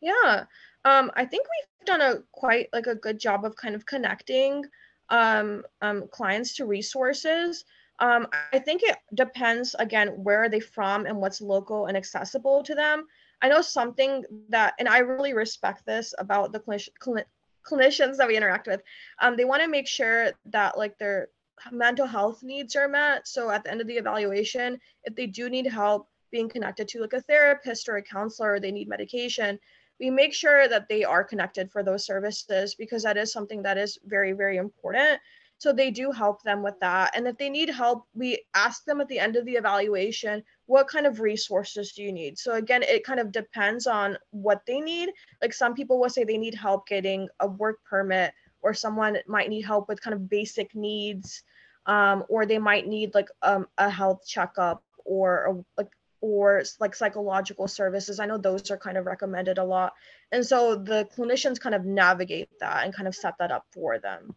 Yeah 0.00 0.44
um, 0.84 1.10
i 1.14 1.24
think 1.24 1.46
we've 1.46 1.86
done 1.86 2.00
a 2.00 2.22
quite 2.32 2.68
like 2.72 2.86
a 2.86 2.94
good 2.94 3.18
job 3.18 3.44
of 3.44 3.56
kind 3.56 3.74
of 3.74 3.86
connecting 3.86 4.64
um, 5.08 5.64
um, 5.82 6.04
clients 6.12 6.54
to 6.54 6.66
resources. 6.66 7.64
Um, 7.98 8.28
i 8.52 8.58
think 8.58 8.82
it 8.82 8.96
depends 9.14 9.74
again 9.78 10.08
where 10.08 10.42
are 10.42 10.48
they 10.48 10.60
from 10.60 11.06
and 11.06 11.18
what's 11.18 11.40
local 11.40 11.86
and 11.86 11.96
accessible 11.96 12.62
to 12.62 12.74
them 12.74 13.06
i 13.42 13.48
know 13.48 13.60
something 13.60 14.24
that 14.48 14.74
and 14.78 14.88
i 14.88 14.98
really 14.98 15.32
respect 15.32 15.84
this 15.86 16.14
about 16.18 16.52
the 16.52 16.60
clinicians 16.60 18.16
that 18.16 18.28
we 18.28 18.36
interact 18.36 18.66
with 18.66 18.82
um, 19.20 19.36
they 19.36 19.44
want 19.44 19.62
to 19.62 19.68
make 19.68 19.86
sure 19.86 20.32
that 20.46 20.78
like 20.78 20.96
they're 20.98 21.28
mental 21.70 22.06
health 22.06 22.42
needs 22.42 22.76
are 22.76 22.88
met. 22.88 23.26
So 23.26 23.50
at 23.50 23.64
the 23.64 23.70
end 23.70 23.80
of 23.80 23.86
the 23.86 23.96
evaluation, 23.96 24.80
if 25.04 25.14
they 25.14 25.26
do 25.26 25.50
need 25.50 25.66
help 25.66 26.08
being 26.30 26.48
connected 26.48 26.88
to 26.88 27.00
like 27.00 27.12
a 27.12 27.20
therapist 27.20 27.88
or 27.88 27.96
a 27.96 28.02
counselor, 28.02 28.54
or 28.54 28.60
they 28.60 28.72
need 28.72 28.88
medication, 28.88 29.58
we 29.98 30.10
make 30.10 30.32
sure 30.32 30.68
that 30.68 30.88
they 30.88 31.04
are 31.04 31.24
connected 31.24 31.70
for 31.70 31.82
those 31.82 32.06
services 32.06 32.74
because 32.74 33.02
that 33.02 33.16
is 33.16 33.32
something 33.32 33.62
that 33.62 33.76
is 33.76 33.98
very, 34.04 34.32
very 34.32 34.56
important. 34.56 35.20
So 35.58 35.72
they 35.74 35.90
do 35.90 36.10
help 36.10 36.42
them 36.42 36.62
with 36.62 36.80
that. 36.80 37.14
And 37.14 37.26
if 37.26 37.36
they 37.36 37.50
need 37.50 37.68
help, 37.68 38.06
we 38.14 38.42
ask 38.54 38.84
them 38.84 39.00
at 39.02 39.08
the 39.08 39.18
end 39.18 39.36
of 39.36 39.44
the 39.44 39.56
evaluation, 39.56 40.42
what 40.70 40.86
kind 40.86 41.04
of 41.04 41.18
resources 41.18 41.92
do 41.92 42.02
you 42.02 42.12
need? 42.12 42.38
So 42.38 42.52
again, 42.52 42.84
it 42.84 43.02
kind 43.02 43.18
of 43.18 43.32
depends 43.32 43.88
on 43.88 44.16
what 44.30 44.62
they 44.68 44.80
need. 44.80 45.10
Like 45.42 45.52
some 45.52 45.74
people 45.74 45.98
will 45.98 46.08
say 46.08 46.22
they 46.22 46.38
need 46.38 46.54
help 46.54 46.86
getting 46.86 47.28
a 47.40 47.48
work 47.48 47.78
permit 47.84 48.32
or 48.62 48.72
someone 48.72 49.18
might 49.26 49.48
need 49.48 49.62
help 49.62 49.88
with 49.88 50.00
kind 50.00 50.14
of 50.14 50.28
basic 50.28 50.72
needs 50.76 51.42
um, 51.86 52.22
or 52.28 52.46
they 52.46 52.58
might 52.58 52.86
need 52.86 53.14
like 53.14 53.28
um, 53.42 53.66
a 53.78 53.90
health 53.90 54.24
checkup 54.24 54.84
or 55.04 55.64
like 55.76 55.90
or 56.20 56.62
like 56.78 56.94
psychological 56.94 57.66
services 57.66 58.20
i 58.20 58.26
know 58.26 58.36
those 58.36 58.70
are 58.70 58.76
kind 58.76 58.98
of 58.98 59.06
recommended 59.06 59.56
a 59.56 59.64
lot 59.64 59.94
and 60.32 60.44
so 60.44 60.76
the 60.76 61.08
clinicians 61.16 61.58
kind 61.58 61.74
of 61.74 61.86
navigate 61.86 62.50
that 62.60 62.84
and 62.84 62.94
kind 62.94 63.08
of 63.08 63.14
set 63.14 63.32
that 63.38 63.50
up 63.50 63.64
for 63.72 63.98
them 63.98 64.34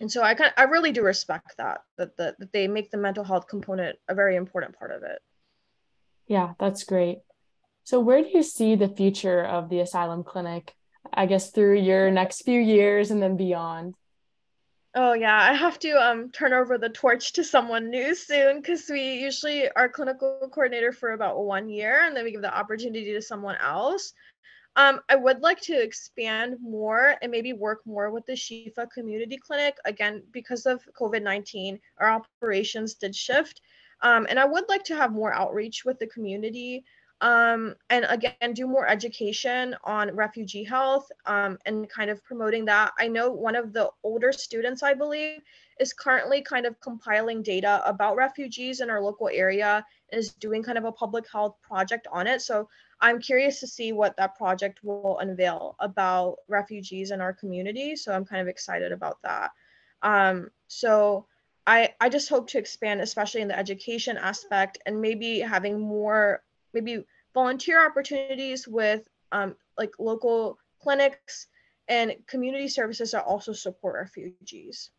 and 0.00 0.10
so 0.10 0.20
i 0.20 0.34
kind 0.34 0.48
of, 0.48 0.54
i 0.56 0.64
really 0.64 0.90
do 0.90 1.02
respect 1.02 1.54
that 1.58 1.82
that, 1.96 2.16
that 2.16 2.36
that 2.40 2.52
they 2.52 2.66
make 2.66 2.90
the 2.90 2.98
mental 2.98 3.22
health 3.22 3.46
component 3.46 3.96
a 4.08 4.14
very 4.16 4.34
important 4.34 4.76
part 4.76 4.90
of 4.90 5.04
it 5.04 5.20
yeah 6.30 6.54
that's 6.58 6.84
great 6.84 7.18
So, 7.90 7.98
where 7.98 8.22
do 8.22 8.30
you 8.32 8.44
see 8.44 8.76
the 8.76 8.88
future 8.88 9.42
of 9.42 9.68
the 9.68 9.80
asylum 9.80 10.22
clinic? 10.22 10.74
I 11.12 11.26
guess 11.26 11.50
through 11.50 11.80
your 11.80 12.10
next 12.12 12.42
few 12.46 12.60
years 12.60 13.10
and 13.10 13.20
then 13.20 13.36
beyond. 13.36 13.96
Oh 14.94 15.14
yeah, 15.14 15.38
I 15.50 15.54
have 15.54 15.78
to 15.80 15.90
um 15.98 16.30
turn 16.30 16.52
over 16.52 16.78
the 16.78 16.88
torch 17.02 17.32
to 17.34 17.42
someone 17.42 17.90
new 17.90 18.14
soon 18.14 18.60
because 18.60 18.88
we 18.88 19.14
usually 19.14 19.68
are 19.74 19.88
clinical 19.88 20.48
coordinator 20.54 20.92
for 20.92 21.12
about 21.12 21.42
one 21.42 21.68
year 21.68 22.06
and 22.06 22.14
then 22.14 22.24
we 22.24 22.32
give 22.32 22.42
the 22.46 22.58
opportunity 22.62 23.12
to 23.12 23.22
someone 23.22 23.56
else. 23.58 24.12
Um, 24.76 25.00
I 25.08 25.16
would 25.16 25.40
like 25.42 25.60
to 25.62 25.74
expand 25.82 26.58
more 26.62 27.16
and 27.22 27.32
maybe 27.32 27.52
work 27.52 27.80
more 27.86 28.10
with 28.12 28.24
the 28.26 28.38
Shifa 28.44 28.86
Community 28.94 29.36
Clinic. 29.36 29.74
Again, 29.84 30.22
because 30.32 30.66
of 30.66 30.78
COVID 31.00 31.22
19, 31.22 31.80
our 31.98 32.10
operations 32.10 32.94
did 32.94 33.14
shift. 33.14 33.60
Um, 34.02 34.26
and 34.28 34.38
I 34.38 34.44
would 34.44 34.68
like 34.68 34.84
to 34.84 34.96
have 34.96 35.12
more 35.12 35.32
outreach 35.32 35.84
with 35.84 35.98
the 35.98 36.06
community 36.06 36.84
um, 37.22 37.74
and 37.90 38.06
again, 38.08 38.54
do 38.54 38.66
more 38.66 38.88
education 38.88 39.76
on 39.84 40.14
refugee 40.16 40.64
health 40.64 41.10
um, 41.26 41.58
and 41.66 41.88
kind 41.88 42.08
of 42.08 42.24
promoting 42.24 42.64
that. 42.66 42.92
I 42.98 43.08
know 43.08 43.30
one 43.30 43.56
of 43.56 43.74
the 43.74 43.90
older 44.02 44.32
students, 44.32 44.82
I 44.82 44.94
believe, 44.94 45.40
is 45.78 45.92
currently 45.92 46.40
kind 46.40 46.64
of 46.64 46.80
compiling 46.80 47.42
data 47.42 47.82
about 47.84 48.16
refugees 48.16 48.80
in 48.80 48.88
our 48.88 49.02
local 49.02 49.28
area 49.28 49.84
and 50.10 50.18
is 50.18 50.32
doing 50.34 50.62
kind 50.62 50.78
of 50.78 50.84
a 50.84 50.92
public 50.92 51.30
health 51.30 51.56
project 51.62 52.06
on 52.10 52.26
it. 52.26 52.40
So 52.40 52.68
I'm 53.02 53.20
curious 53.20 53.60
to 53.60 53.66
see 53.66 53.92
what 53.92 54.16
that 54.16 54.36
project 54.36 54.80
will 54.82 55.18
unveil 55.18 55.76
about 55.78 56.36
refugees 56.48 57.10
in 57.10 57.20
our 57.20 57.34
community. 57.34 57.96
So 57.96 58.12
I'm 58.12 58.24
kind 58.24 58.40
of 58.40 58.48
excited 58.48 58.92
about 58.92 59.18
that. 59.24 59.50
Um, 60.02 60.50
so 60.68 61.26
I, 61.66 61.90
I 62.00 62.08
just 62.08 62.28
hope 62.28 62.48
to 62.48 62.58
expand, 62.58 63.00
especially 63.00 63.42
in 63.42 63.48
the 63.48 63.58
education 63.58 64.16
aspect, 64.16 64.78
and 64.86 65.00
maybe 65.00 65.40
having 65.40 65.80
more, 65.80 66.42
maybe 66.72 67.04
volunteer 67.34 67.84
opportunities 67.84 68.66
with 68.66 69.06
um, 69.32 69.54
like 69.78 69.92
local 69.98 70.58
clinics 70.82 71.46
and 71.88 72.14
community 72.26 72.68
services 72.68 73.10
that 73.12 73.24
also 73.24 73.52
support 73.52 73.96
refugees. 73.96 74.90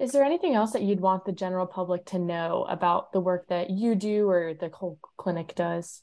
Is 0.00 0.12
there 0.12 0.24
anything 0.24 0.54
else 0.54 0.72
that 0.72 0.82
you'd 0.82 1.00
want 1.00 1.24
the 1.24 1.32
general 1.32 1.66
public 1.66 2.04
to 2.06 2.18
know 2.18 2.66
about 2.68 3.12
the 3.12 3.20
work 3.20 3.48
that 3.48 3.70
you 3.70 3.94
do 3.94 4.28
or 4.28 4.52
the 4.52 4.68
whole 4.68 4.98
clinic 5.16 5.54
does? 5.54 6.02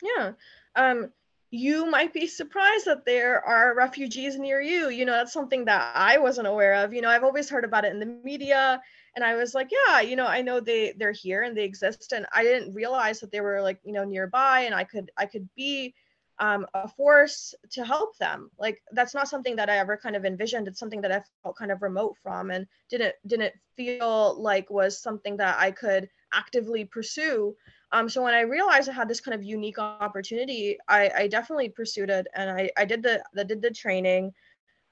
Yeah. 0.00 0.32
Um, 0.76 1.12
you 1.50 1.86
might 1.86 2.12
be 2.12 2.26
surprised 2.26 2.86
that 2.86 3.04
there 3.04 3.44
are 3.44 3.74
refugees 3.74 4.36
near 4.38 4.60
you. 4.60 4.88
You 4.90 5.04
know, 5.04 5.12
that's 5.12 5.32
something 5.32 5.64
that 5.66 5.92
I 5.94 6.18
wasn't 6.18 6.48
aware 6.48 6.74
of. 6.74 6.92
You 6.92 7.02
know, 7.02 7.08
I've 7.08 7.24
always 7.24 7.48
heard 7.48 7.64
about 7.64 7.84
it 7.84 7.92
in 7.92 8.00
the 8.00 8.06
media 8.06 8.80
and 9.14 9.24
I 9.24 9.34
was 9.36 9.54
like, 9.54 9.70
yeah, 9.70 10.00
you 10.00 10.16
know, 10.16 10.26
I 10.26 10.42
know 10.42 10.60
they 10.60 10.92
they're 10.98 11.12
here 11.12 11.42
and 11.42 11.56
they 11.56 11.64
exist 11.64 12.12
and 12.12 12.26
I 12.32 12.42
didn't 12.42 12.74
realize 12.74 13.20
that 13.20 13.30
they 13.30 13.40
were 13.40 13.62
like, 13.62 13.78
you 13.84 13.92
know, 13.92 14.04
nearby 14.04 14.60
and 14.60 14.74
I 14.74 14.84
could 14.84 15.10
I 15.16 15.26
could 15.26 15.48
be 15.56 15.94
um, 16.38 16.66
a 16.74 16.88
force 16.88 17.54
to 17.72 17.84
help 17.84 18.16
them. 18.18 18.50
Like 18.58 18.82
that's 18.92 19.14
not 19.14 19.28
something 19.28 19.56
that 19.56 19.70
I 19.70 19.78
ever 19.78 19.96
kind 19.96 20.16
of 20.16 20.24
envisioned. 20.24 20.68
It's 20.68 20.78
something 20.80 21.00
that 21.02 21.12
I 21.12 21.22
felt 21.42 21.56
kind 21.56 21.72
of 21.72 21.80
remote 21.82 22.16
from 22.22 22.50
and 22.50 22.66
didn't 22.90 23.14
didn't 23.26 23.54
feel 23.76 24.40
like 24.40 24.68
was 24.70 25.00
something 25.00 25.36
that 25.38 25.56
I 25.58 25.70
could 25.70 26.08
actively 26.32 26.84
pursue. 26.84 27.56
Um, 27.92 28.08
so 28.08 28.22
when 28.22 28.34
I 28.34 28.40
realized 28.40 28.88
I 28.88 28.92
had 28.92 29.08
this 29.08 29.20
kind 29.20 29.34
of 29.34 29.44
unique 29.44 29.78
opportunity, 29.78 30.76
I, 30.88 31.10
I 31.16 31.28
definitely 31.28 31.68
pursued 31.68 32.10
it, 32.10 32.26
and 32.34 32.50
I, 32.50 32.70
I 32.76 32.84
did 32.84 33.02
the, 33.02 33.22
the 33.32 33.44
did 33.44 33.62
the 33.62 33.70
training, 33.70 34.32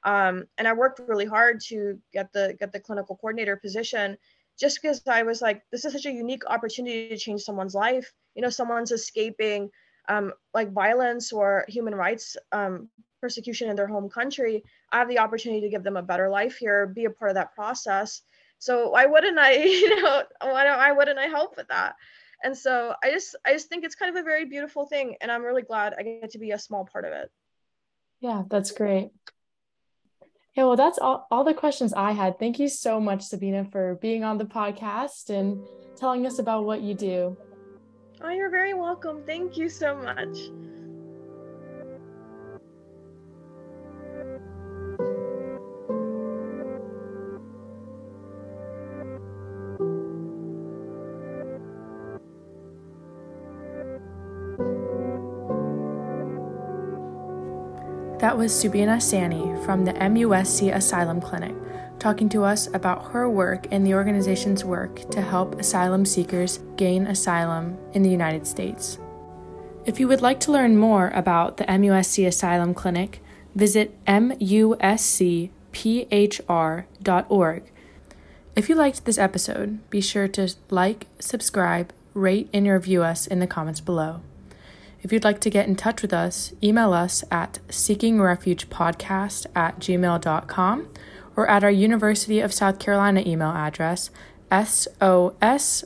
um, 0.04 0.44
and 0.59 0.68
I 0.68 0.72
worked 0.72 1.00
really 1.07 1.24
hard 1.24 1.61
to 1.68 1.98
get 2.12 2.33
the 2.33 2.57
get 2.61 2.72
the 2.72 2.80
clinical 2.80 3.16
coordinator 3.16 3.57
position, 3.57 4.16
just 4.59 4.80
because 4.80 5.02
I 5.09 5.22
was 5.22 5.42
like, 5.42 5.62
this 5.72 5.85
is 5.85 5.92
such 5.92 6.07
a 6.07 6.12
unique 6.12 6.44
opportunity 6.46 7.09
to 7.09 7.16
change 7.16 7.42
someone's 7.42 7.74
life. 7.74 8.12
You 8.35 8.42
know, 8.42 8.50
someone's 8.50 8.92
escaping 8.92 9.70
um, 10.09 10.33
like 10.52 10.72
violence 10.72 11.33
or 11.33 11.64
human 11.68 11.94
rights 11.94 12.37
um, 12.52 12.88
persecution 13.20 13.70
in 13.70 13.76
their 13.76 13.87
home 13.87 14.09
country. 14.09 14.62
I 14.92 14.98
have 14.98 15.09
the 15.09 15.18
opportunity 15.18 15.61
to 15.62 15.68
give 15.68 15.83
them 15.83 15.96
a 15.96 16.02
better 16.02 16.28
life 16.28 16.57
here, 16.57 16.87
be 16.87 17.07
a 17.07 17.11
part 17.11 17.30
of 17.30 17.35
that 17.37 17.54
process. 17.54 18.22
So 18.59 18.90
why 18.90 19.07
wouldn't 19.07 19.38
I, 19.38 19.52
you 19.64 20.02
know, 20.02 20.22
why, 20.42 20.64
don't, 20.64 20.76
why 20.76 20.92
wouldn't 20.92 21.18
I 21.18 21.26
help 21.26 21.57
with 21.57 21.68
that? 21.68 21.96
And 22.44 22.57
so 22.57 22.94
I 23.02 23.11
just 23.11 23.35
I 23.44 23.52
just 23.52 23.68
think 23.68 23.85
it's 23.85 23.94
kind 23.94 24.14
of 24.14 24.20
a 24.20 24.22
very 24.22 24.44
beautiful 24.44 24.87
thing 24.87 25.16
and 25.20 25.33
I'm 25.33 25.42
really 25.42 25.62
glad 25.62 25.94
I 25.98 26.02
get 26.02 26.30
to 26.33 26.38
be 26.38 26.50
a 26.50 26.59
small 26.59 26.85
part 26.85 27.07
of 27.07 27.12
it. 27.12 27.30
Yeah, 28.20 28.42
that's 28.48 28.70
great. 28.70 29.11
Yeah, 30.54 30.64
well, 30.64 30.76
that's 30.76 30.98
all, 30.98 31.26
all 31.33 31.42
the 31.42 31.54
questions 31.54 31.92
I 31.92 32.12
had. 32.12 32.38
Thank 32.38 32.61
you 32.61 32.68
so 32.68 33.00
much, 33.00 33.22
Sabina, 33.22 33.64
for 33.64 33.96
being 34.00 34.22
on 34.22 34.38
the 34.38 34.44
podcast 34.44 35.28
and 35.30 35.64
telling 35.96 36.26
us 36.26 36.38
about 36.38 36.64
what 36.64 36.80
you 36.80 36.94
do. 36.94 37.37
Oh, 38.22 38.28
you're 38.28 38.50
very 38.50 38.72
welcome. 38.72 39.24
Thank 39.26 39.57
you 39.57 39.68
so 39.68 39.96
much. 39.96 40.38
That 58.34 58.40
was 58.40 58.52
Subina 58.52 59.00
Sani 59.00 59.54
from 59.64 59.84
the 59.84 59.92
MUSC 59.92 60.74
Asylum 60.74 61.20
Clinic 61.20 61.54
talking 62.00 62.28
to 62.30 62.42
us 62.42 62.66
about 62.74 63.12
her 63.12 63.30
work 63.30 63.68
and 63.70 63.86
the 63.86 63.94
organization's 63.94 64.64
work 64.64 65.08
to 65.10 65.20
help 65.20 65.60
asylum 65.60 66.04
seekers 66.04 66.58
gain 66.74 67.06
asylum 67.06 67.78
in 67.92 68.02
the 68.02 68.10
United 68.10 68.44
States. 68.48 68.98
If 69.86 70.00
you 70.00 70.08
would 70.08 70.20
like 70.20 70.40
to 70.40 70.50
learn 70.50 70.76
more 70.76 71.12
about 71.14 71.58
the 71.58 71.64
MUSC 71.66 72.26
Asylum 72.26 72.74
Clinic, 72.74 73.22
visit 73.54 74.04
muscphr.org. 74.04 75.52
If 78.56 78.68
you 78.68 78.74
liked 78.74 79.04
this 79.04 79.18
episode, 79.18 79.90
be 79.90 80.00
sure 80.00 80.26
to 80.26 80.52
like, 80.70 81.06
subscribe, 81.20 81.92
rate, 82.14 82.50
and 82.52 82.66
review 82.66 83.04
us 83.04 83.28
in 83.28 83.38
the 83.38 83.46
comments 83.46 83.80
below. 83.80 84.22
If 85.04 85.12
you'd 85.12 85.22
like 85.22 85.38
to 85.40 85.50
get 85.50 85.68
in 85.68 85.76
touch 85.76 86.00
with 86.00 86.14
us, 86.14 86.54
email 86.62 86.94
us 86.94 87.22
at 87.30 87.58
seekingrefugepodcast 87.68 89.46
at 89.54 89.78
gmail.com 89.78 90.88
or 91.36 91.46
at 91.46 91.62
our 91.62 91.70
University 91.70 92.40
of 92.40 92.54
South 92.54 92.78
Carolina 92.78 93.22
email 93.26 93.50
address, 93.50 94.08
sosrpa 94.50 95.84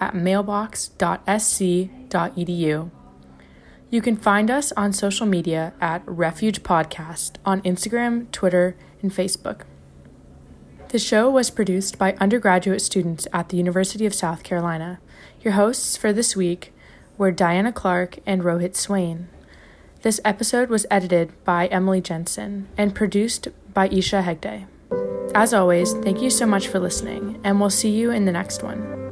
at 0.00 0.14
mailbox.sc.edu. 0.14 2.90
You 3.88 4.02
can 4.02 4.16
find 4.16 4.50
us 4.50 4.72
on 4.72 4.92
social 4.94 5.26
media 5.26 5.74
at 5.78 6.02
Refuge 6.06 6.62
Podcast 6.62 7.32
on 7.44 7.60
Instagram, 7.62 8.32
Twitter, 8.32 8.78
and 9.02 9.12
Facebook. 9.12 9.64
The 10.88 10.98
show 10.98 11.28
was 11.28 11.50
produced 11.50 11.98
by 11.98 12.14
undergraduate 12.14 12.80
students 12.80 13.28
at 13.34 13.50
the 13.50 13.58
University 13.58 14.06
of 14.06 14.14
South 14.14 14.42
Carolina. 14.42 15.00
Your 15.42 15.52
hosts 15.52 15.98
for 15.98 16.14
this 16.14 16.34
week 16.34 16.72
were 17.18 17.30
Diana 17.30 17.72
Clark 17.72 18.18
and 18.26 18.42
Rohit 18.42 18.76
Swain. 18.76 19.28
This 20.02 20.20
episode 20.24 20.68
was 20.68 20.86
edited 20.90 21.32
by 21.44 21.66
Emily 21.66 22.00
Jensen 22.00 22.68
and 22.76 22.94
produced 22.94 23.48
by 23.72 23.88
Isha 23.88 24.22
Hegde. 24.22 24.66
As 25.34 25.52
always, 25.52 25.92
thank 25.94 26.22
you 26.22 26.30
so 26.30 26.46
much 26.46 26.68
for 26.68 26.78
listening, 26.78 27.40
and 27.44 27.60
we'll 27.60 27.70
see 27.70 27.90
you 27.90 28.10
in 28.10 28.24
the 28.24 28.32
next 28.32 28.62
one. 28.62 29.05